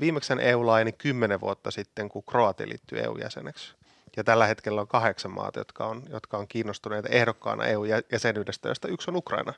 Viimeksi 0.00 0.32
EU 0.40 0.66
laajeni 0.66 0.92
kymmenen 0.92 1.40
vuotta 1.40 1.70
sitten, 1.70 2.08
kun 2.08 2.22
Kroatia 2.24 2.68
liittyi 2.68 3.00
EU-jäseneksi. 3.00 3.74
Ja 4.16 4.24
tällä 4.24 4.46
hetkellä 4.46 4.80
on 4.80 4.88
kahdeksan 4.88 5.30
maata, 5.30 5.60
jotka 5.60 5.86
on, 5.86 6.02
jotka 6.10 6.38
on 6.38 6.48
kiinnostuneita 6.48 7.08
ehdokkaana 7.08 7.64
EU-jäsenyydestä, 7.64 8.68
josta 8.68 8.88
yksi 8.88 9.10
on 9.10 9.16
Ukraina. 9.16 9.52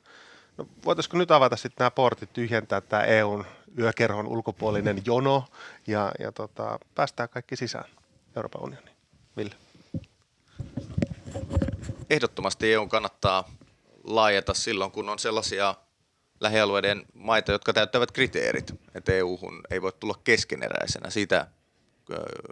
No, 0.57 0.67
voitaisiko 0.85 1.17
nyt 1.17 1.31
avata 1.31 1.55
sitten 1.55 1.75
nämä 1.79 1.91
portit, 1.91 2.33
tyhjentää 2.33 2.81
tämä 2.81 3.03
EUn 3.03 3.45
yökerhon 3.77 4.27
ulkopuolinen 4.27 5.01
jono 5.05 5.45
ja, 5.87 6.11
ja 6.19 6.31
tota, 6.31 6.79
päästää 6.95 7.27
kaikki 7.27 7.55
sisään 7.55 7.89
Euroopan 8.35 8.63
unioniin? 8.63 8.95
Ville? 9.37 9.55
Ehdottomasti 12.09 12.73
EU 12.73 12.87
kannattaa 12.87 13.49
laajata 14.03 14.53
silloin, 14.53 14.91
kun 14.91 15.09
on 15.09 15.19
sellaisia 15.19 15.75
lähialueiden 16.39 17.05
maita, 17.13 17.51
jotka 17.51 17.73
täyttävät 17.73 18.11
kriteerit, 18.11 18.73
että 18.95 19.13
EU-hun 19.13 19.61
ei 19.69 19.81
voi 19.81 19.91
tulla 19.99 20.19
keskeneräisenä. 20.23 21.09
Siitä 21.09 21.47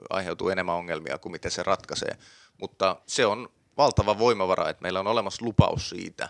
aiheutuu 0.10 0.50
enemmän 0.50 0.76
ongelmia 0.76 1.18
kuin 1.18 1.32
miten 1.32 1.52
se 1.52 1.64
ratkaisee. 1.64 2.18
Mutta 2.62 2.96
se 3.06 3.26
on 3.26 3.50
valtava 3.78 4.20
voimavara, 4.20 4.70
että 4.70 4.82
meillä 4.82 5.00
on 5.00 5.08
olemassa 5.08 5.46
lupaus 5.46 5.90
siitä, 5.90 6.30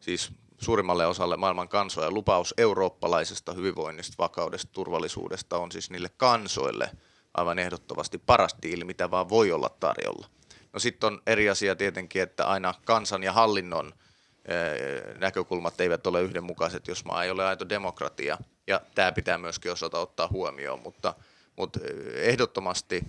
siis 0.00 0.32
suurimmalle 0.60 1.06
osalle 1.06 1.36
maailman 1.36 1.68
kansoja 1.68 2.10
lupaus 2.10 2.54
eurooppalaisesta 2.56 3.52
hyvinvoinnista, 3.52 4.14
vakaudesta, 4.18 4.72
turvallisuudesta 4.72 5.58
on 5.58 5.72
siis 5.72 5.90
niille 5.90 6.10
kansoille 6.16 6.90
aivan 7.34 7.58
ehdottomasti 7.58 8.18
paras 8.18 8.56
diili, 8.62 8.84
mitä 8.84 9.10
vaan 9.10 9.28
voi 9.28 9.52
olla 9.52 9.68
tarjolla. 9.80 10.26
No 10.72 10.80
sitten 10.80 11.06
on 11.06 11.22
eri 11.26 11.50
asia 11.50 11.76
tietenkin, 11.76 12.22
että 12.22 12.46
aina 12.46 12.74
kansan 12.84 13.22
ja 13.22 13.32
hallinnon 13.32 13.92
näkökulmat 15.18 15.80
eivät 15.80 16.06
ole 16.06 16.22
yhdenmukaiset, 16.22 16.88
jos 16.88 17.04
maa 17.04 17.24
ei 17.24 17.30
ole 17.30 17.44
aito 17.44 17.68
demokratia. 17.68 18.38
Ja 18.66 18.80
tämä 18.94 19.12
pitää 19.12 19.38
myöskin 19.38 19.72
osata 19.72 19.98
ottaa 19.98 20.28
huomioon, 20.28 20.80
mutta, 20.80 21.14
mutta 21.56 21.80
ehdottomasti 22.14 23.04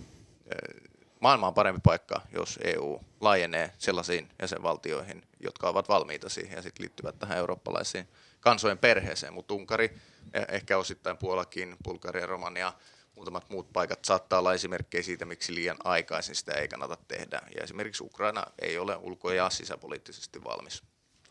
maailma 1.24 1.46
on 1.46 1.54
parempi 1.54 1.80
paikka, 1.84 2.20
jos 2.32 2.58
EU 2.64 3.00
laajenee 3.20 3.72
sellaisiin 3.78 4.28
jäsenvaltioihin, 4.42 5.22
jotka 5.40 5.68
ovat 5.68 5.88
valmiita 5.88 6.28
siihen 6.28 6.56
ja 6.56 6.62
sitten 6.62 6.82
liittyvät 6.82 7.18
tähän 7.18 7.38
eurooppalaisiin 7.38 8.08
kansojen 8.40 8.78
perheeseen. 8.78 9.32
Mutta 9.32 9.54
Unkari, 9.54 9.98
e, 10.32 10.42
ehkä 10.48 10.78
osittain 10.78 11.16
Puolakin, 11.16 11.76
Bulgaria, 11.84 12.26
Romania, 12.26 12.72
muutamat 13.16 13.50
muut 13.50 13.72
paikat 13.72 14.04
saattaa 14.04 14.38
olla 14.38 14.54
esimerkkejä 14.54 15.02
siitä, 15.02 15.24
miksi 15.24 15.54
liian 15.54 15.76
aikaisin 15.84 16.34
sitä 16.34 16.52
ei 16.52 16.68
kannata 16.68 16.96
tehdä. 17.08 17.42
Ja 17.56 17.62
esimerkiksi 17.62 18.04
Ukraina 18.04 18.44
ei 18.58 18.78
ole 18.78 18.96
ulko- 18.96 19.32
ja 19.32 19.50
sisäpoliittisesti 19.50 20.44
valmis 20.44 20.82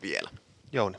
vielä. 0.04 0.30
Jouni. 0.72 0.98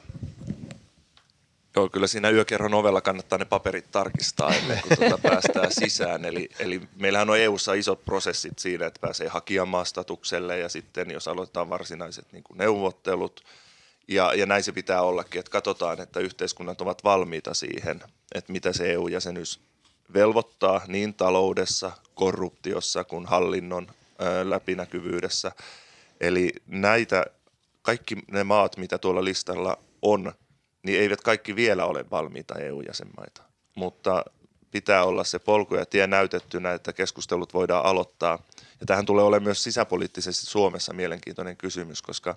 Joo, 1.76 1.90
kyllä 1.90 2.08
siinä 2.08 2.30
yökerron 2.30 2.74
ovella 2.74 3.02
kannattaa 3.02 3.38
ne 3.38 3.46
paperit 3.46 3.92
tarkistaa 3.92 4.56
ennen 4.56 4.82
kuin 4.82 4.98
tuota 4.98 5.18
päästään 5.18 5.72
sisään. 5.82 6.26
Eli, 6.26 6.50
eli 6.60 6.82
meillähän 6.96 7.30
on 7.30 7.40
EU-ssa 7.40 7.74
isot 7.74 8.06
prosessit 8.06 8.60
siinä, 8.60 8.86
että 8.86 9.00
pääsee 9.00 9.28
hakijamaan 9.28 9.86
statukselle 9.86 10.60
ja 10.60 10.70
sitten 10.70 11.12
jos 11.12 11.28
aloitetaan 11.28 11.70
varsinaiset 11.70 12.26
niin 12.32 12.44
kuin 12.44 12.58
neuvottelut. 12.58 13.44
Ja, 14.08 14.34
ja 14.34 14.46
näin 14.46 14.64
se 14.64 14.72
pitää 14.72 15.02
ollakin, 15.02 15.40
että 15.40 15.52
katsotaan, 15.52 16.02
että 16.02 16.20
yhteiskunnat 16.20 16.82
ovat 16.82 17.04
valmiita 17.04 17.54
siihen, 17.54 18.04
että 18.36 18.52
mitä 18.52 18.74
se 18.74 18.92
EU-jäsenyys 18.92 19.60
velvoittaa 20.14 20.82
niin 20.88 21.14
taloudessa, 21.14 21.92
korruptiossa 22.14 23.04
kuin 23.04 23.26
hallinnon 23.26 23.88
ää, 24.20 24.50
läpinäkyvyydessä. 24.50 25.52
Eli 26.22 26.54
näitä 26.68 27.26
kaikki 27.86 28.16
ne 28.32 28.44
maat, 28.44 28.78
mitä 28.78 28.98
tuolla 28.98 29.24
listalla 29.24 29.78
on, 30.02 30.34
niin 30.84 31.00
eivät 31.00 31.22
kaikki 31.22 31.56
vielä 31.56 31.86
ole 31.86 32.06
valmiita 32.12 32.60
EU-jäsenmaita. 32.60 33.44
Mutta 33.76 34.26
pitää 34.72 35.04
olla 35.04 35.24
se 35.24 35.40
polku 35.40 35.76
ja 35.76 35.86
tie 35.86 36.08
näytettynä, 36.08 36.74
että 36.74 36.94
keskustelut 36.94 37.54
voidaan 37.54 37.86
aloittaa. 37.86 38.40
Ja 38.80 38.86
tähän 38.86 39.06
tulee 39.06 39.24
olemaan 39.24 39.44
myös 39.44 39.64
sisäpoliittisesti 39.64 40.46
Suomessa 40.46 40.94
mielenkiintoinen 40.94 41.58
kysymys, 41.58 42.02
koska 42.02 42.36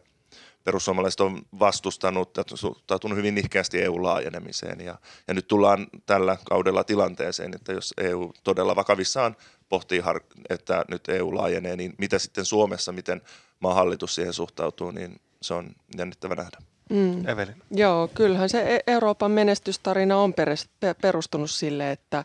perussuomalaiset 0.65 1.21
on 1.21 1.43
vastustanut 1.59 2.31
suhtautunut 2.55 3.19
hyvin 3.19 3.35
nihkeästi 3.35 3.83
EU-laajenemiseen. 3.83 4.81
Ja, 4.81 4.99
ja 5.29 5.35
nyt 5.35 5.49
tullaan 5.49 5.87
tällä 6.07 6.37
kaudella 6.45 6.85
tilanteeseen, 6.85 7.55
että 7.55 7.73
jos 7.73 7.95
EU 7.97 8.33
todella 8.45 8.77
vakavissaan 8.77 9.37
pohtii, 9.69 10.03
että 10.51 10.85
nyt 10.89 11.09
EU 11.09 11.35
laajenee, 11.35 11.77
niin 11.77 11.95
mitä 11.99 12.19
sitten 12.19 12.45
Suomessa, 12.45 12.93
miten 12.93 13.23
maan 13.61 13.75
hallitus 13.75 14.15
siihen 14.15 14.33
suhtautuu, 14.33 14.91
niin 14.91 15.21
se 15.43 15.55
on 15.55 15.71
jännittävä 15.99 16.35
nähdä. 16.35 16.59
Mm. 16.91 17.29
Evelin. 17.29 17.63
Joo, 17.71 18.09
kyllähän 18.15 18.49
se 18.49 18.77
e- 18.77 18.93
Euroopan 18.93 19.31
menestystarina 19.31 20.17
on 20.19 20.35
perustunut 21.03 21.51
sille, 21.51 21.91
että, 21.91 22.25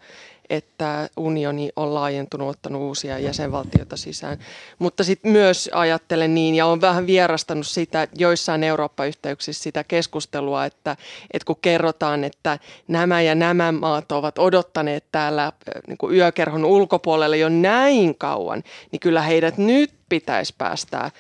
että 0.54 1.10
unioni 1.18 1.70
on 1.76 1.94
laajentunut, 1.94 2.50
ottanut 2.50 2.82
uusia 2.82 3.20
jäsenvaltioita 3.20 3.98
sisään. 3.98 4.38
Mutta 4.80 5.04
sitten 5.04 5.32
myös 5.32 5.70
ajattelen 5.74 6.36
niin, 6.36 6.56
ja 6.56 6.66
on 6.66 6.82
vähän 6.82 7.08
vierastanut 7.08 7.68
sitä 7.68 8.08
joissain 8.16 8.64
Eurooppa-yhteyksissä 8.64 9.64
sitä 9.64 9.84
keskustelua, 9.84 10.66
että, 10.66 10.98
että 11.34 11.46
kun 11.46 11.58
kerrotaan, 11.62 12.24
että 12.24 12.60
nämä 12.88 13.22
ja 13.22 13.36
nämä 13.36 13.72
maat 13.72 14.12
ovat 14.12 14.40
odottaneet 14.40 15.06
täällä 15.12 15.52
niin 15.88 15.98
kuin 15.98 16.16
yökerhon 16.16 16.66
ulkopuolella 16.66 17.36
jo 17.36 17.50
näin 17.50 18.16
kauan, 18.16 18.64
niin 18.92 19.00
kyllä 19.00 19.22
heidät 19.22 19.58
nyt 19.58 19.94
pitäisi 20.10 20.54
päästää. 20.58 21.12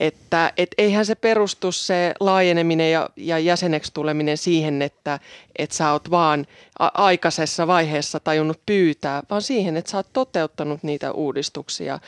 Että 0.00 0.52
et 0.56 0.70
eihän 0.78 1.06
se 1.06 1.14
perustu 1.14 1.72
se 1.72 2.14
laajeneminen 2.20 2.92
ja, 2.92 3.10
ja 3.16 3.38
jäseneksi 3.38 3.94
tuleminen 3.94 4.36
siihen, 4.36 4.82
että 4.82 5.18
et 5.56 5.72
sä 5.72 5.92
oot 5.92 6.10
vaan 6.10 6.46
aikaisessa 6.78 7.66
vaiheessa 7.66 8.20
tajunnut 8.20 8.60
pyytää, 8.66 8.81
vaan 9.30 9.42
siihen, 9.42 9.76
että 9.76 9.90
sä 9.90 9.96
oot 9.96 10.12
toteuttanut 10.12 10.82
niitä 10.82 11.12
uudistuksia. 11.12 11.98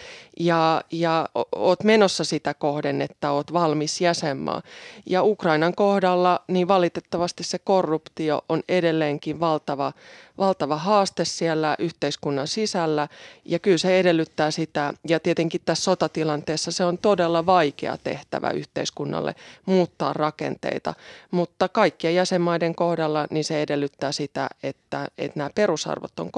Ja, 0.41 0.83
ja 0.91 1.29
oot 1.57 1.85
menossa 1.85 2.25
sitä 2.25 2.55
kohden, 2.55 3.03
että 3.03 3.31
oot 3.33 3.53
valmis 3.53 4.01
jäsenmaa. 4.01 4.63
Ja 5.07 5.23
Ukrainan 5.23 5.75
kohdalla 5.75 6.41
niin 6.49 6.69
valitettavasti 6.69 7.45
se 7.45 7.59
korruptio 7.59 8.43
on 8.49 8.63
edelleenkin 8.69 9.41
valtava, 9.41 9.93
valtava 10.39 10.77
haaste 10.77 11.25
siellä 11.25 11.77
yhteiskunnan 11.79 12.49
sisällä. 12.49 13.09
Ja 13.45 13.59
kyllä 13.59 13.79
se 13.79 14.01
edellyttää 14.01 14.51
sitä 14.51 14.95
ja 15.09 15.21
tietenkin 15.21 15.61
tässä 15.65 15.85
sotatilanteessa 15.85 16.73
se 16.73 16.85
on 16.85 16.99
todella 16.99 17.47
vaikea 17.47 17.99
tehtävä 18.05 18.51
yhteiskunnalle 18.51 19.35
muuttaa 19.67 20.13
rakenteita, 20.13 20.95
mutta 21.31 21.69
kaikkien 21.69 22.15
jäsenmaiden 22.15 22.75
kohdalla 22.75 23.27
niin 23.31 23.45
se 23.45 23.63
edellyttää 23.63 24.13
sitä, 24.13 24.49
että, 24.63 25.09
että 25.19 25.39
nämä 25.39 25.51
perusarvot 25.55 26.21
on 26.21 26.33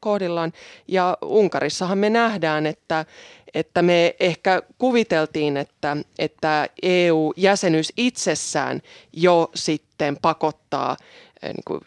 kohdillaan 0.00 0.52
ja 0.88 1.18
Unkarissahan 1.22 1.98
me 1.98 2.10
nähdään, 2.10 2.66
että 2.66 3.04
että 3.54 3.82
me 3.82 4.16
ehkä 4.20 4.62
kuviteltiin, 4.78 5.56
että, 5.56 5.96
että 6.18 6.68
EU-jäsenyys 6.82 7.92
itsessään 7.96 8.82
jo 9.12 9.50
sitten 9.54 10.16
pakottaa 10.22 10.96
niin 11.42 11.62
kuin 11.64 11.80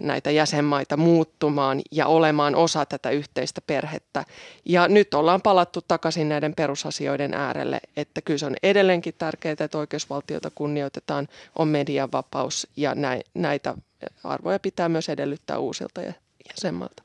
näitä 0.00 0.30
jäsenmaita 0.30 0.96
muuttumaan 0.96 1.80
ja 1.92 2.06
olemaan 2.06 2.54
osa 2.54 2.86
tätä 2.86 3.10
yhteistä 3.10 3.60
perhettä. 3.60 4.24
Ja 4.64 4.88
nyt 4.88 5.14
ollaan 5.14 5.42
palattu 5.42 5.80
takaisin 5.88 6.28
näiden 6.28 6.54
perusasioiden 6.54 7.34
äärelle, 7.34 7.80
että 7.96 8.20
kyllä 8.22 8.38
se 8.38 8.46
on 8.46 8.56
edelleenkin 8.62 9.14
tärkeää, 9.18 9.56
että 9.60 9.78
oikeusvaltiota 9.78 10.50
kunnioitetaan, 10.54 11.28
on 11.58 11.68
median 11.68 12.12
vapaus 12.12 12.68
ja 12.76 12.94
näitä 13.34 13.74
arvoja 14.24 14.58
pitää 14.58 14.88
myös 14.88 15.08
edellyttää 15.08 15.58
uusilta 15.58 16.00
jäsenmailta. 16.48 17.02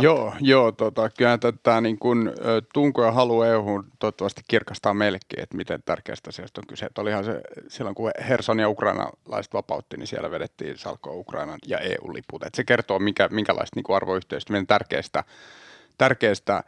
Joo, 0.00 0.34
joo 0.40 0.72
tota, 0.72 1.10
kyllä 1.10 1.38
tätä 1.38 1.80
niin 1.80 1.98
kun, 1.98 2.32
tunko 2.72 3.04
ja 3.04 3.12
halu 3.12 3.42
EU 3.42 3.84
toivottavasti 3.98 4.42
kirkastaa 4.48 4.94
meillekin, 4.94 5.40
että 5.40 5.56
miten 5.56 5.82
tärkeästä 5.84 6.28
asiasta 6.28 6.60
on 6.60 6.66
kyse. 6.66 6.86
Että 6.86 7.00
olihan 7.00 7.24
se, 7.24 7.40
silloin 7.68 7.94
kun 7.94 8.10
Herson 8.28 8.58
ja 8.58 8.68
ukrainalaiset 8.68 9.52
vapautti, 9.52 9.96
niin 9.96 10.06
siellä 10.06 10.30
vedettiin 10.30 10.78
salkoa 10.78 11.12
Ukrainan 11.12 11.58
ja 11.66 11.78
EU-liput. 11.78 12.42
Että 12.42 12.56
se 12.56 12.64
kertoo, 12.64 12.98
mikä, 12.98 13.28
minkälaista 13.28 13.76
niin 13.80 13.96
arvoyhteistyöstä, 13.96 14.52
miten 14.52 14.66
tärkeästä, 14.66 15.24
tärkeästä 15.98 16.64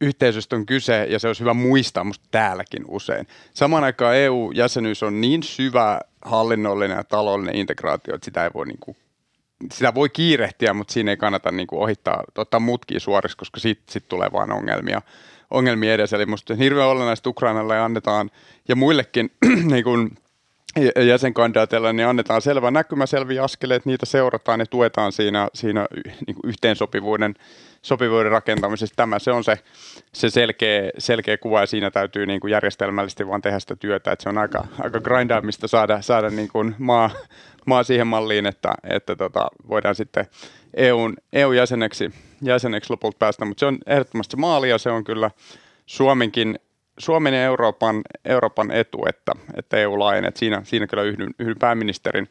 yhteisöstä 0.00 0.56
on 0.56 0.66
kyse, 0.66 1.04
ja 1.04 1.18
se 1.18 1.26
olisi 1.26 1.40
hyvä 1.40 1.54
muistaa 1.54 2.04
musta 2.04 2.28
täälläkin 2.30 2.84
usein. 2.88 3.26
Samaan 3.54 3.84
aikaan 3.84 4.16
EU-jäsenyys 4.16 5.02
on 5.02 5.20
niin 5.20 5.42
syvä 5.42 6.00
hallinnollinen 6.24 6.96
ja 6.96 7.04
taloudellinen 7.04 7.60
integraatio, 7.60 8.14
että 8.14 8.24
sitä 8.24 8.44
ei 8.44 8.50
voi 8.54 8.66
niin 8.66 8.80
kuin 8.80 8.96
sitä 9.72 9.94
voi 9.94 10.08
kiirehtiä, 10.08 10.74
mutta 10.74 10.92
siinä 10.92 11.10
ei 11.10 11.16
kannata 11.16 11.50
niin 11.50 11.66
kuin 11.66 11.82
ohittaa, 11.82 12.24
ottaa 12.38 12.60
mutkia 12.60 13.00
suoriksi, 13.00 13.36
koska 13.36 13.60
sitten 13.60 13.92
sit 13.92 14.08
tulee 14.08 14.32
vain 14.32 14.52
ongelmia, 14.52 15.02
ongelmia 15.50 15.94
edessä. 15.94 16.16
Eli 16.16 16.26
minusta 16.26 16.54
hirveän 16.54 16.88
olennaista 16.88 17.30
Ukrainalle 17.30 17.78
annetaan 17.78 18.30
ja 18.68 18.76
muillekin 18.76 19.30
niin 19.72 19.84
kuin 19.84 20.10
jäsenkandidaateilla, 21.06 21.92
niin 21.92 22.08
annetaan 22.08 22.42
selvä 22.42 22.70
näkymä, 22.70 23.06
selviä 23.06 23.44
askeleet, 23.44 23.86
niitä 23.86 24.06
seurataan 24.06 24.60
ja 24.60 24.66
tuetaan 24.66 25.12
siinä, 25.12 25.48
siinä 25.54 25.86
niin 26.26 26.34
kuin 26.34 26.48
yhteensopivuuden 26.48 27.34
sopivuuden 27.82 28.32
rakentamisessa. 28.32 28.96
Tämä 28.96 29.18
se 29.18 29.32
on 29.32 29.44
se, 29.44 29.58
se 30.12 30.30
selkeä, 30.30 30.90
selkeä 30.98 31.38
kuva 31.38 31.60
ja 31.60 31.66
siinä 31.66 31.90
täytyy 31.90 32.26
niin 32.26 32.40
kuin 32.40 32.50
järjestelmällisesti 32.50 33.28
vaan 33.28 33.42
tehdä 33.42 33.60
sitä 33.60 33.76
työtä, 33.76 34.12
että 34.12 34.22
se 34.22 34.28
on 34.28 34.38
aika, 34.38 34.64
aika 34.78 35.00
grindaamista 35.00 35.68
saada, 35.68 36.02
saada 36.02 36.30
niin 36.30 36.48
kuin 36.48 36.74
maa, 36.78 37.10
maa 37.66 37.82
siihen 37.82 38.06
malliin, 38.06 38.46
että, 38.46 38.74
että 38.84 39.16
tota, 39.16 39.48
voidaan 39.68 39.94
sitten 39.94 40.26
EUn, 40.74 41.14
EU-jäseneksi 41.32 42.10
jäseneksi 42.42 42.90
lopulta 42.90 43.16
päästä, 43.18 43.44
mutta 43.44 43.60
se 43.60 43.66
on 43.66 43.78
ehdottomasti 43.86 44.36
maali 44.36 44.70
ja 44.70 44.78
se 44.78 44.90
on 44.90 45.04
kyllä 45.04 45.30
Suomenkin 45.86 46.58
Suomen 46.98 47.34
ja 47.34 47.42
Euroopan, 47.44 48.02
Euroopan 48.24 48.70
etu, 48.70 48.98
että, 49.08 49.32
että 49.56 49.76
EU 49.76 49.98
laajenee. 49.98 50.32
Siinä, 50.34 50.62
siinä 50.64 50.86
kyllä 50.86 51.02
yhdyn, 51.02 51.30
yhdyn 51.38 51.58
pääministerin, 51.58 52.28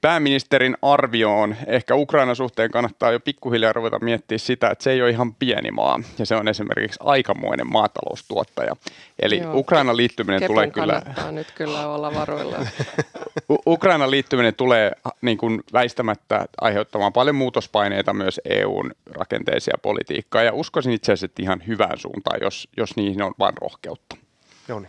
pääministerin 0.00 0.76
arvioon 0.82 1.56
ehkä 1.66 1.94
Ukraina 1.94 2.34
suhteen 2.34 2.70
kannattaa 2.70 3.12
jo 3.12 3.20
pikkuhiljaa 3.20 3.72
ruveta 3.72 3.98
miettiä 3.98 4.38
sitä, 4.38 4.70
että 4.70 4.84
se 4.84 4.90
ei 4.90 5.02
ole 5.02 5.10
ihan 5.10 5.34
pieni 5.34 5.70
maa 5.70 6.00
ja 6.18 6.26
se 6.26 6.36
on 6.36 6.48
esimerkiksi 6.48 6.98
aikamoinen 7.02 7.72
maataloustuottaja. 7.72 8.76
Eli 9.18 9.38
Joo, 9.38 9.56
Ukrainan 9.56 9.96
liittyminen 9.96 10.42
tulee 10.46 10.70
kyllä... 10.70 10.92
kannattaa 10.92 11.32
nyt 11.32 11.52
kyllä 11.54 11.88
olla 11.88 12.14
varoilla. 12.14 12.56
Ukrainan 13.66 14.10
liittyminen 14.10 14.54
tulee 14.54 14.92
niin 15.20 15.38
kuin 15.38 15.62
väistämättä 15.72 16.46
aiheuttamaan 16.60 17.12
paljon 17.12 17.36
muutospaineita 17.36 18.14
myös 18.14 18.40
EUn 18.44 18.92
rakenteisia 19.10 19.74
politiikkaa 19.82 20.42
ja 20.42 20.52
uskoisin 20.52 20.92
itse 20.92 21.12
asiassa 21.12 21.26
että 21.26 21.42
ihan 21.42 21.62
hyvään 21.66 21.98
suuntaan, 21.98 22.38
jos, 22.42 22.68
jos 22.76 22.96
niihin 22.96 23.22
on 23.22 23.34
vain 23.38 23.54
rohkeutta. 23.60 24.16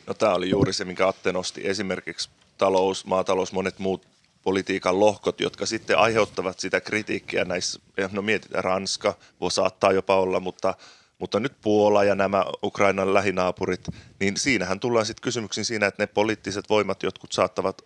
No 0.08 0.14
tämä 0.14 0.34
oli 0.34 0.50
juuri 0.50 0.74
se, 0.74 0.86
mikä 0.86 1.08
Atte 1.08 1.32
nosti 1.32 1.68
esimerkiksi 1.68 2.30
talous, 2.58 3.06
maatalous, 3.06 3.54
monet 3.54 3.80
muut 3.80 4.02
politiikan 4.44 5.00
lohkot, 5.00 5.42
jotka 5.42 5.66
sitten 5.66 5.98
aiheuttavat 5.98 6.60
sitä 6.60 6.82
kritiikkiä 6.82 7.46
näissä, 7.46 7.80
no 8.12 8.22
mietitään 8.22 8.64
Ranska, 8.64 9.18
voi 9.42 9.52
saattaa 9.52 9.92
jopa 9.92 10.16
olla, 10.20 10.40
mutta, 10.40 10.74
mutta 11.20 11.40
nyt 11.40 11.54
Puola 11.62 12.04
ja 12.04 12.16
nämä 12.16 12.46
Ukrainan 12.64 13.14
lähinaapurit, 13.14 13.86
niin 14.20 14.38
siinähän 14.38 14.80
tullaan 14.80 15.06
sitten 15.06 15.24
kysymyksiin 15.24 15.66
siinä, 15.66 15.88
että 15.88 16.04
ne 16.04 16.08
poliittiset 16.08 16.70
voimat 16.70 17.04
jotkut 17.04 17.32
saattavat 17.32 17.82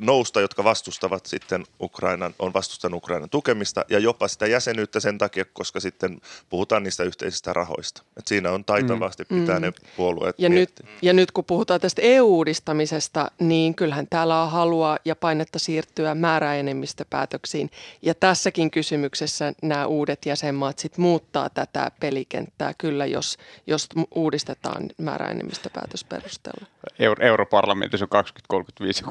nousta, 0.00 0.40
jotka 0.40 0.64
vastustavat 0.64 1.26
sitten 1.26 1.64
Ukrainan, 1.80 2.34
on 2.38 2.52
vastustanut 2.52 2.98
Ukrainan 2.98 3.30
tukemista 3.30 3.84
ja 3.88 3.98
jopa 3.98 4.28
sitä 4.28 4.46
jäsenyyttä 4.46 5.00
sen 5.00 5.18
takia, 5.18 5.44
koska 5.52 5.80
sitten 5.80 6.20
puhutaan 6.48 6.82
niistä 6.82 7.04
yhteisistä 7.04 7.52
rahoista. 7.52 8.02
Et 8.16 8.26
siinä 8.26 8.50
on 8.50 8.64
taitavasti 8.64 9.24
mm. 9.28 9.40
pitää 9.40 9.58
mm. 9.58 9.62
ne 9.62 9.72
puolueet 9.96 10.36
ja 10.38 10.48
nyt, 10.48 10.70
ja 11.02 11.12
nyt 11.12 11.30
kun 11.30 11.44
puhutaan 11.44 11.80
tästä 11.80 12.02
EU-uudistamisesta, 12.02 13.30
niin 13.40 13.74
kyllähän 13.74 14.06
täällä 14.10 14.42
on 14.42 14.50
halua 14.50 14.96
ja 15.04 15.16
painetta 15.16 15.58
siirtyä 15.58 16.14
määräenemmistöpäätöksiin. 16.14 17.70
Ja 18.02 18.14
tässäkin 18.14 18.70
kysymyksessä 18.70 19.52
nämä 19.62 19.86
uudet 19.86 20.26
jäsenmaat 20.26 20.78
sit 20.78 20.98
muuttaa 20.98 21.50
tätä 21.50 21.90
pelikenttää 22.00 22.72
kyllä, 22.78 23.06
jos, 23.06 23.38
jos 23.66 23.88
uudistetaan 24.14 24.82
määräenemmistöpäätösperusteella. 24.98 26.66
Euro- 26.98 27.26
Europarlamentissa 27.26 28.04
on 28.04 28.08
2035 28.08 29.04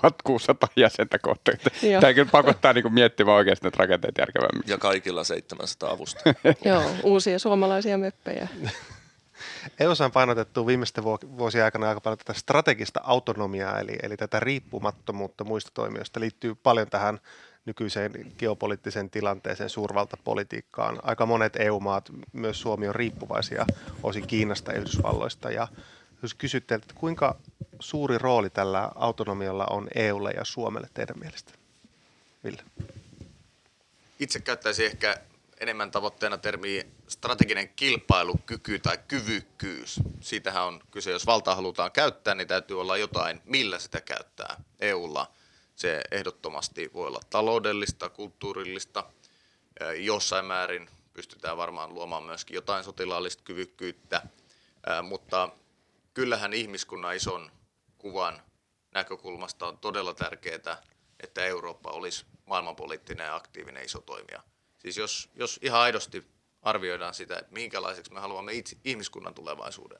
1600 0.00 0.68
jäsentä 0.76 1.18
kohta. 1.18 1.52
Tämä 2.00 2.14
kyllä 2.14 2.30
pakottaa 2.32 2.72
niin 2.72 2.94
miettimään 2.94 3.36
oikeasti 3.36 3.64
näitä 3.64 3.78
rakenteet 3.78 4.14
järkevämmin. 4.18 4.62
Ja 4.66 4.78
kaikilla 4.78 5.24
700 5.24 5.90
avusta. 5.90 6.20
Joo, 6.64 6.82
uusia 7.02 7.38
suomalaisia 7.38 7.98
meppejä. 7.98 8.48
EU 9.80 9.90
on 10.04 10.12
painotettu 10.12 10.66
viimeisten 10.66 11.04
vuosien 11.04 11.64
aikana 11.64 11.88
aika 11.88 12.00
paljon 12.00 12.18
tätä 12.18 12.32
strategista 12.32 13.00
autonomiaa, 13.04 13.80
eli, 13.80 13.96
eli 14.02 14.16
tätä 14.16 14.40
riippumattomuutta 14.40 15.44
muista 15.44 15.70
toimijoista 15.74 16.20
liittyy 16.20 16.54
paljon 16.54 16.90
tähän 16.90 17.18
nykyiseen 17.64 18.12
geopoliittiseen 18.38 19.10
tilanteeseen, 19.10 19.70
suurvaltapolitiikkaan. 19.70 20.98
Aika 21.02 21.26
monet 21.26 21.56
EU-maat, 21.56 22.10
myös 22.32 22.60
Suomi, 22.60 22.88
on 22.88 22.94
riippuvaisia 22.94 23.66
osin 24.02 24.26
Kiinasta 24.26 24.72
ja 24.72 24.78
Yhdysvalloista. 24.78 25.50
Ja 25.50 25.68
jos 26.22 26.34
kysytte, 26.34 26.74
että 26.74 26.94
kuinka 26.94 27.36
suuri 27.82 28.18
rooli 28.18 28.50
tällä 28.50 28.90
autonomialla 28.94 29.66
on 29.70 29.88
EUlle 29.94 30.30
ja 30.30 30.44
Suomelle 30.44 30.88
teidän 30.94 31.18
mielestä? 31.18 31.52
Ville? 32.44 32.62
Itse 34.20 34.40
käyttäisin 34.40 34.86
ehkä 34.86 35.16
enemmän 35.60 35.90
tavoitteena 35.90 36.38
termiä 36.38 36.84
strateginen 37.08 37.68
kilpailukyky 37.68 38.78
tai 38.78 38.98
kyvykkyys. 39.08 40.00
Siitähän 40.20 40.64
on 40.64 40.80
kyse, 40.90 41.10
jos 41.10 41.26
valtaa 41.26 41.54
halutaan 41.54 41.92
käyttää, 41.92 42.34
niin 42.34 42.48
täytyy 42.48 42.80
olla 42.80 42.96
jotain, 42.96 43.40
millä 43.44 43.78
sitä 43.78 44.00
käyttää. 44.00 44.56
EUlla 44.80 45.32
se 45.76 46.00
ehdottomasti 46.10 46.90
voi 46.94 47.06
olla 47.06 47.20
taloudellista, 47.30 48.08
kulttuurillista, 48.08 49.04
jossain 49.96 50.44
määrin 50.44 50.90
pystytään 51.12 51.56
varmaan 51.56 51.94
luomaan 51.94 52.22
myöskin 52.22 52.54
jotain 52.54 52.84
sotilaallista 52.84 53.42
kyvykkyyttä, 53.44 54.22
mutta 55.02 55.48
kyllähän 56.14 56.52
ihmiskunnan 56.52 57.16
ison 57.16 57.50
kuvan 58.02 58.42
näkökulmasta 58.94 59.66
on 59.66 59.78
todella 59.78 60.14
tärkeää, 60.14 60.82
että 61.20 61.44
Eurooppa 61.44 61.90
olisi 61.90 62.26
maailmanpoliittinen 62.46 63.24
ja 63.24 63.34
aktiivinen 63.34 63.84
iso 63.84 64.00
toimija. 64.00 64.42
Siis 64.78 64.96
jos, 64.96 65.30
jos 65.34 65.58
ihan 65.62 65.80
aidosti 65.80 66.26
arvioidaan 66.62 67.14
sitä, 67.14 67.38
että 67.38 67.52
minkälaiseksi 67.52 68.12
me 68.12 68.20
haluamme 68.20 68.52
itse, 68.52 68.76
ihmiskunnan 68.84 69.34
tulevaisuuden 69.34 69.98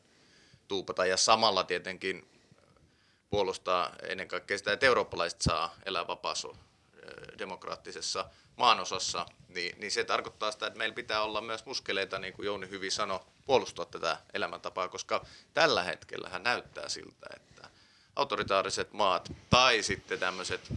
tuupata 0.68 1.06
ja 1.06 1.16
samalla 1.16 1.64
tietenkin 1.64 2.42
puolustaa 3.30 3.92
ennen 4.02 4.28
kaikkea 4.28 4.58
sitä, 4.58 4.72
että 4.72 4.86
eurooppalaiset 4.86 5.40
saa 5.40 5.74
elää 5.84 6.06
vapaassa 6.06 6.48
demokraattisessa 7.38 8.30
maanosassa, 8.56 9.26
niin, 9.48 9.80
niin 9.80 9.90
se 9.90 10.04
tarkoittaa 10.04 10.52
sitä, 10.52 10.66
että 10.66 10.78
meillä 10.78 10.94
pitää 10.94 11.22
olla 11.22 11.40
myös 11.40 11.66
muskeleita, 11.66 12.18
niin 12.18 12.34
kuin 12.34 12.46
Jouni 12.46 12.68
hyvin 12.68 12.92
sanoi, 12.92 13.20
puolustaa 13.46 13.84
tätä 13.84 14.18
elämäntapaa, 14.34 14.88
koska 14.88 15.26
tällä 15.54 15.82
hetkellä 15.82 16.38
näyttää 16.38 16.88
siltä, 16.88 17.26
että 17.36 17.51
autoritaariset 18.16 18.92
maat 18.92 19.32
tai 19.50 19.82
sitten 19.82 20.18
tämmöiset 20.18 20.72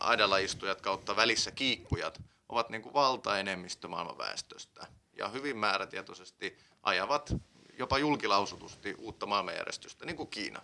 aidalaistujat 0.00 0.80
kautta 0.80 1.16
välissä 1.16 1.50
kiikkujat 1.50 2.20
ovat 2.48 2.70
niin 2.70 2.82
kuin 2.82 2.94
valtaenemmistö 2.94 3.88
maailman 3.88 4.18
väestöstä 4.18 4.86
ja 5.16 5.28
hyvin 5.28 5.56
määrätietoisesti 5.56 6.58
ajavat 6.82 7.34
jopa 7.78 7.98
julkilausutusti 7.98 8.94
uutta 8.98 9.26
maailmanjärjestystä, 9.26 10.06
niin 10.06 10.16
kuin 10.16 10.28
Kiina. 10.28 10.60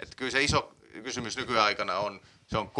Että 0.00 0.16
kyllä 0.16 0.30
se 0.30 0.42
iso 0.42 0.74
kysymys 1.02 1.36
nykyaikana 1.36 1.98
on, 1.98 2.20
se 2.46 2.58
on 2.58 2.70
K, 2.70 2.78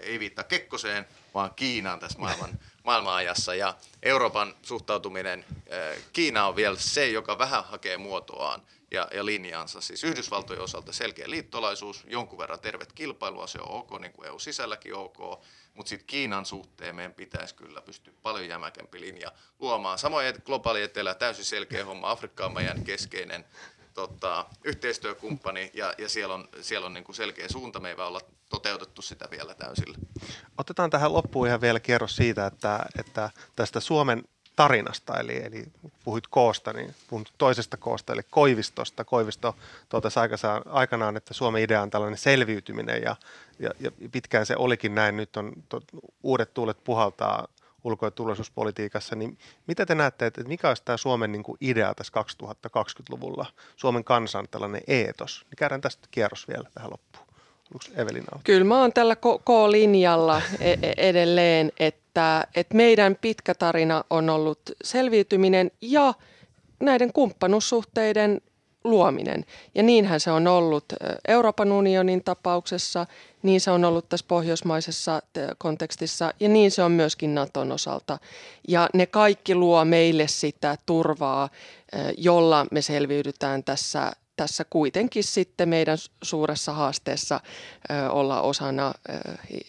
ei 0.00 0.18
viittaa 0.18 0.44
Kekkoseen, 0.44 1.06
vaan 1.34 1.54
Kiinaan 1.54 2.00
tässä 2.00 2.18
maailman, 2.18 2.58
maailmanajassa. 2.84 3.54
Ja 3.54 3.74
Euroopan 4.02 4.54
suhtautuminen 4.62 5.44
Kiina 6.12 6.46
on 6.46 6.56
vielä 6.56 6.76
se, 6.78 7.08
joka 7.08 7.38
vähän 7.38 7.64
hakee 7.64 7.96
muotoaan 7.96 8.62
ja, 8.90 9.08
ja 9.14 9.26
linjaansa. 9.26 9.80
Siis 9.80 10.04
Yhdysvaltojen 10.04 10.62
osalta 10.62 10.92
selkeä 10.92 11.30
liittolaisuus, 11.30 12.04
jonkun 12.06 12.38
verran 12.38 12.60
tervet 12.60 12.92
kilpailua, 12.92 13.46
se 13.46 13.58
on 13.60 13.70
ok, 13.70 14.00
niin 14.00 14.12
kuin 14.12 14.28
EU-sisälläkin 14.28 14.94
ok, 14.94 15.18
mutta 15.74 15.88
sitten 15.88 16.06
Kiinan 16.06 16.46
suhteen 16.46 16.96
meidän 16.96 17.14
pitäisi 17.14 17.54
kyllä 17.54 17.82
pystyä 17.82 18.12
paljon 18.22 18.48
jämäkämpi 18.48 19.00
linja 19.00 19.32
luomaan. 19.58 19.98
Samoin 19.98 20.34
globaali 20.44 20.82
etelä, 20.82 21.14
täysin 21.14 21.44
selkeä 21.44 21.84
homma, 21.84 22.10
Afrikka 22.10 22.46
on 22.46 22.54
meidän 22.54 22.84
keskeinen 22.84 23.44
tota, 23.94 24.46
yhteistyökumppani 24.64 25.70
ja, 25.74 25.94
ja 25.98 26.08
siellä 26.08 26.34
on, 26.34 26.48
siellä 26.60 26.86
on 26.86 26.94
niin 26.94 27.04
kuin 27.04 27.16
selkeä 27.16 27.48
suunta, 27.48 27.80
me 27.80 27.88
ei 27.88 27.94
olla 27.94 28.20
toteutettu 28.48 29.02
sitä 29.02 29.28
vielä 29.30 29.54
täysillä. 29.54 29.98
Otetaan 30.58 30.90
tähän 30.90 31.12
loppuun 31.12 31.46
ihan 31.46 31.60
vielä 31.60 31.80
kierros 31.80 32.16
siitä, 32.16 32.46
että, 32.46 32.86
että 32.98 33.30
tästä 33.56 33.80
Suomen 33.80 34.22
tarinasta, 34.56 35.20
eli, 35.20 35.36
eli 35.44 35.64
puhuit 36.04 36.26
koosta, 36.26 36.72
niin 36.72 36.94
puhun 37.08 37.24
toisesta 37.38 37.76
koosta, 37.76 38.12
eli 38.12 38.22
Koivistosta. 38.30 39.04
Koivisto 39.04 39.56
totesi 39.88 40.18
aikanaan, 40.66 41.16
että 41.16 41.34
Suomen 41.34 41.62
idea 41.62 41.82
on 41.82 41.90
tällainen 41.90 42.18
selviytyminen, 42.18 43.02
ja, 43.02 43.16
ja, 43.58 43.70
ja 43.80 43.90
pitkään 44.12 44.46
se 44.46 44.56
olikin 44.56 44.94
näin. 44.94 45.16
Nyt 45.16 45.36
on 45.36 45.52
to, 45.68 45.80
uudet 46.22 46.54
tuulet 46.54 46.84
puhaltaa 46.84 47.48
ulko- 47.84 48.06
ja 48.06 48.10
turvallisuuspolitiikassa, 48.10 49.16
niin 49.16 49.38
mitä 49.66 49.86
te 49.86 49.94
näette, 49.94 50.26
että 50.26 50.44
mikä 50.44 50.68
olisi 50.68 50.82
tämä 50.84 50.96
Suomen 50.96 51.32
niin 51.32 51.42
kuin 51.42 51.58
idea 51.60 51.94
tässä 51.94 52.12
2020-luvulla, 52.66 53.46
Suomen 53.76 54.04
kansan 54.04 54.48
tällainen 54.50 54.82
eetos? 54.86 55.46
Niin 55.50 55.56
käydään 55.56 55.80
tästä 55.80 56.08
kierros 56.10 56.48
vielä 56.48 56.70
tähän 56.74 56.90
loppuun. 56.90 57.26
Evelina? 57.96 58.40
Kyllä 58.44 58.64
mä 58.64 58.80
oon 58.80 58.92
tällä 58.92 59.16
K-linjalla 59.16 60.42
e-, 60.60 60.72
e-, 60.72 60.94
edelleen, 60.96 61.72
että, 61.78 62.46
että 62.54 62.76
meidän 62.76 63.16
pitkä 63.20 63.54
tarina 63.54 64.04
on 64.10 64.30
ollut 64.30 64.60
selviytyminen 64.84 65.70
ja 65.80 66.14
näiden 66.80 67.12
kumppanuussuhteiden 67.12 68.40
luominen. 68.84 69.44
Ja 69.74 69.82
niinhän 69.82 70.20
se 70.20 70.30
on 70.30 70.46
ollut 70.46 70.84
Euroopan 71.28 71.72
unionin 71.72 72.24
tapauksessa, 72.24 73.06
niin 73.42 73.60
se 73.60 73.70
on 73.70 73.84
ollut 73.84 74.08
tässä 74.08 74.26
pohjoismaisessa 74.28 75.22
kontekstissa 75.58 76.32
ja 76.40 76.48
niin 76.48 76.70
se 76.70 76.82
on 76.82 76.92
myöskin 76.92 77.34
Naton 77.34 77.72
osalta. 77.72 78.18
Ja 78.68 78.88
ne 78.94 79.06
kaikki 79.06 79.54
luo 79.54 79.84
meille 79.84 80.28
sitä 80.28 80.76
turvaa, 80.86 81.48
jolla 82.18 82.66
me 82.70 82.82
selviydytään 82.82 83.64
tässä 83.64 84.12
tässä 84.36 84.64
kuitenkin 84.70 85.24
sitten 85.24 85.68
meidän 85.68 85.98
suuressa 86.22 86.72
haasteessa 86.72 87.40
olla 88.10 88.40
osana 88.40 88.94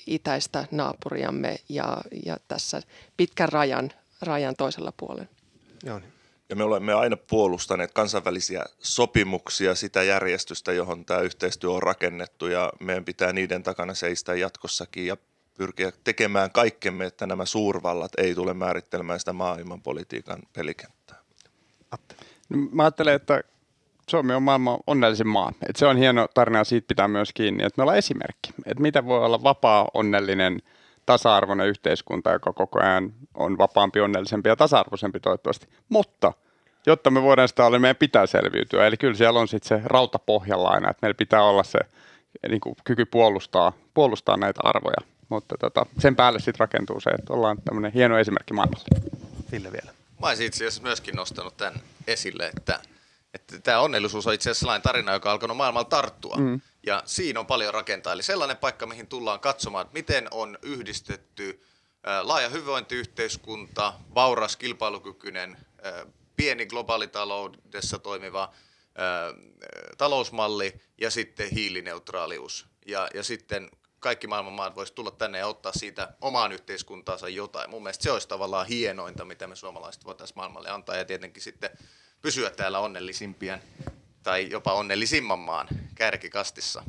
itäistä 0.08 0.68
naapuriamme 0.72 1.56
ja, 1.70 1.98
ja 2.26 2.38
tässä 2.48 2.82
pitkän 3.18 3.50
rajan, 3.50 3.92
rajan 4.22 4.56
toisella 4.56 4.94
puolella. 4.98 5.30
Joo, 5.86 6.00
niin. 6.00 6.14
Ja 6.54 6.58
me 6.58 6.64
olemme 6.64 6.94
aina 6.94 7.18
puolustaneet 7.18 7.92
kansainvälisiä 7.92 8.64
sopimuksia, 8.80 9.76
sitä 9.76 10.04
järjestystä, 10.04 10.74
johon 10.74 11.06
tämä 11.06 11.20
yhteistyö 11.20 11.72
on 11.72 11.84
rakennettu 11.84 12.48
ja 12.48 12.74
meidän 12.80 13.06
pitää 13.06 13.34
niiden 13.34 13.64
takana 13.64 13.94
seistä 13.94 14.36
jatkossakin 14.36 15.08
ja 15.08 15.18
pyrkiä 15.58 15.92
tekemään 16.04 16.52
kaikkemme, 16.52 17.06
että 17.06 17.28
nämä 17.28 17.46
suurvallat 17.46 18.12
ei 18.18 18.36
tule 18.36 18.54
määrittelemään 18.54 19.20
sitä 19.20 19.34
maailmanpolitiikan 19.34 20.40
pelikenttää. 20.56 21.18
No, 22.50 22.58
mä 22.72 22.84
ajattelen, 22.84 23.16
että 23.16 23.44
Suomi 24.10 24.34
on 24.34 24.44
maailman 24.44 24.80
onnellisin 24.88 25.28
maa. 25.28 25.54
Et 25.70 25.76
se 25.76 25.86
on 25.86 25.98
hieno 25.98 26.28
tarina 26.34 26.58
ja 26.58 26.64
siitä 26.64 26.88
pitää 26.88 27.08
myös 27.08 27.34
kiinni, 27.34 27.64
että 27.64 27.80
me 27.80 27.84
ollaan 27.84 27.98
esimerkki. 27.98 28.54
Että 28.66 28.82
mitä 28.82 29.06
voi 29.06 29.26
olla 29.26 29.44
vapaa, 29.44 29.88
onnellinen, 29.94 30.62
tasa-arvoinen 31.06 31.68
yhteiskunta, 31.68 32.32
joka 32.32 32.54
koko 32.54 32.80
ajan 32.80 33.14
on 33.34 33.58
vapaampi, 33.58 34.00
onnellisempi 34.00 34.50
ja 34.50 34.56
tasa-arvoisempi 34.56 35.20
toivottavasti. 35.20 35.68
Mutta 35.90 36.34
jotta 36.86 37.12
me 37.12 37.22
voidaan 37.22 37.48
sitä 37.48 37.66
olla, 37.66 37.80
meidän 37.80 37.96
pitää 37.96 38.26
selviytyä. 38.26 38.88
Eli 38.88 38.98
kyllä 38.98 39.16
siellä 39.16 39.40
on 39.40 39.48
sitten 39.48 39.68
se 39.68 39.88
rauta 39.88 40.20
pohjalla 40.20 40.70
aina, 40.70 40.90
että 40.90 41.00
meillä 41.02 41.18
pitää 41.18 41.44
olla 41.44 41.64
se 41.64 41.80
niin 42.50 42.62
kuin 42.62 42.76
kyky 42.84 43.06
puolustaa, 43.06 43.74
puolustaa 43.94 44.38
näitä 44.38 44.62
arvoja. 44.64 44.98
Mutta 45.30 45.56
tota, 45.58 45.86
sen 46.00 46.16
päälle 46.16 46.40
sitten 46.40 46.60
rakentuu 46.60 47.00
se, 47.00 47.10
että 47.10 47.34
ollaan 47.34 47.58
tämmöinen 47.66 47.92
hieno 47.92 48.18
esimerkki 48.18 48.54
maailmalle. 48.54 48.86
Ville 49.52 49.72
vielä. 49.72 49.92
Mä 50.22 50.28
olisin 50.28 50.46
itse 50.46 50.58
asiassa 50.58 50.82
myöskin 50.82 51.16
nostanut 51.16 51.58
tämän 51.58 51.74
esille, 52.08 52.52
että, 52.58 52.80
että 53.34 53.60
tämä 53.60 53.80
onnellisuus 53.80 54.28
on 54.28 54.34
itse 54.34 54.50
asiassa 54.50 54.60
sellainen 54.60 54.82
tarina, 54.82 55.14
joka 55.14 55.30
on 55.30 55.34
alkanut 55.34 55.58
maailmalla 55.58 55.90
tarttua. 55.90 56.36
Mm. 56.38 56.62
Ja 56.86 57.04
siinä 57.06 57.40
on 57.40 57.46
paljon 57.46 57.74
rakentaa. 57.74 58.14
Eli 58.14 58.24
sellainen 58.24 58.58
paikka, 58.58 58.86
mihin 58.86 59.08
tullaan 59.08 59.40
katsomaan, 59.40 59.82
että 59.82 59.94
miten 59.94 60.28
on 60.32 60.58
yhdistetty 60.62 61.64
laaja 62.22 62.50
hyvinvointiyhteiskunta, 62.50 63.94
vauras, 64.16 64.58
kilpailukykyinen, 64.58 65.58
pieni 66.36 66.66
globaalitaloudessa 66.66 68.00
toimiva 68.00 68.54
ää, 68.96 69.34
talousmalli 69.98 70.82
ja 71.02 71.12
sitten 71.12 71.50
hiilineutraalius. 71.50 72.68
Ja, 72.86 73.08
ja 73.14 73.24
sitten 73.24 73.70
kaikki 74.00 74.28
maailman 74.28 74.54
maat 74.54 74.76
voisi 74.76 74.94
tulla 74.94 75.12
tänne 75.12 75.38
ja 75.38 75.48
ottaa 75.48 75.72
siitä 75.76 76.14
omaan 76.22 76.52
yhteiskuntaansa 76.52 77.30
jotain. 77.30 77.70
Mun 77.70 77.84
mielestä 77.84 78.04
se 78.04 78.12
olisi 78.12 78.28
tavallaan 78.28 78.68
hienointa, 78.68 79.26
mitä 79.26 79.48
me 79.48 79.56
suomalaiset 79.56 80.06
voitaisiin 80.06 80.38
maailmalle 80.38 80.70
antaa 80.70 80.96
ja 80.96 81.06
tietenkin 81.06 81.44
sitten 81.44 81.70
pysyä 82.22 82.50
täällä 82.50 82.80
onnellisimpien 82.80 83.62
tai 84.24 84.50
jopa 84.50 84.74
onnellisimman 84.74 85.40
maan 85.40 85.68
kärkikastissa. 85.96 86.84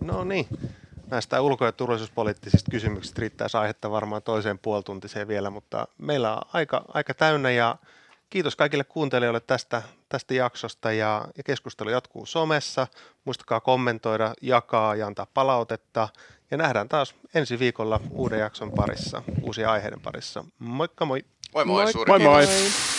No 0.00 0.24
niin, 0.24 0.46
näistä 1.06 1.40
ulko- 1.40 1.64
ja 1.64 1.72
turvallisuuspoliittisista 1.72 2.70
kysymyksistä 2.70 3.20
riittäisi 3.20 3.56
aihetta 3.56 3.90
varmaan 3.90 4.22
toiseen 4.22 4.58
puoltuntiseen 4.58 5.28
vielä, 5.28 5.50
mutta 5.50 5.88
meillä 5.98 6.36
on 6.36 6.42
aika, 6.52 6.84
aika 6.88 7.14
täynnä 7.14 7.50
ja 7.50 7.76
kiitos 8.30 8.56
kaikille 8.56 8.84
kuuntelijoille 8.84 9.40
tästä, 9.40 9.82
tästä 10.08 10.34
jaksosta 10.34 10.92
ja, 10.92 11.28
ja 11.36 11.42
keskustelu 11.42 11.90
jatkuu 11.90 12.26
somessa. 12.26 12.86
Muistakaa 13.24 13.60
kommentoida, 13.60 14.34
jakaa 14.42 14.94
ja 14.94 15.06
antaa 15.06 15.26
palautetta 15.34 16.08
ja 16.50 16.56
nähdään 16.56 16.88
taas 16.88 17.14
ensi 17.34 17.58
viikolla 17.58 18.00
uuden 18.10 18.40
jakson 18.40 18.72
parissa, 18.72 19.22
uusien 19.42 19.68
aiheiden 19.68 20.00
parissa. 20.00 20.44
Moikka 20.58 21.04
moi! 21.04 21.24
Moi 21.54 21.64
moi, 21.64 21.84
Moi- 21.84 21.92
suuri 21.92 22.08
Moi 22.08 22.18
moi! 22.18 22.46
moi. 22.46 22.97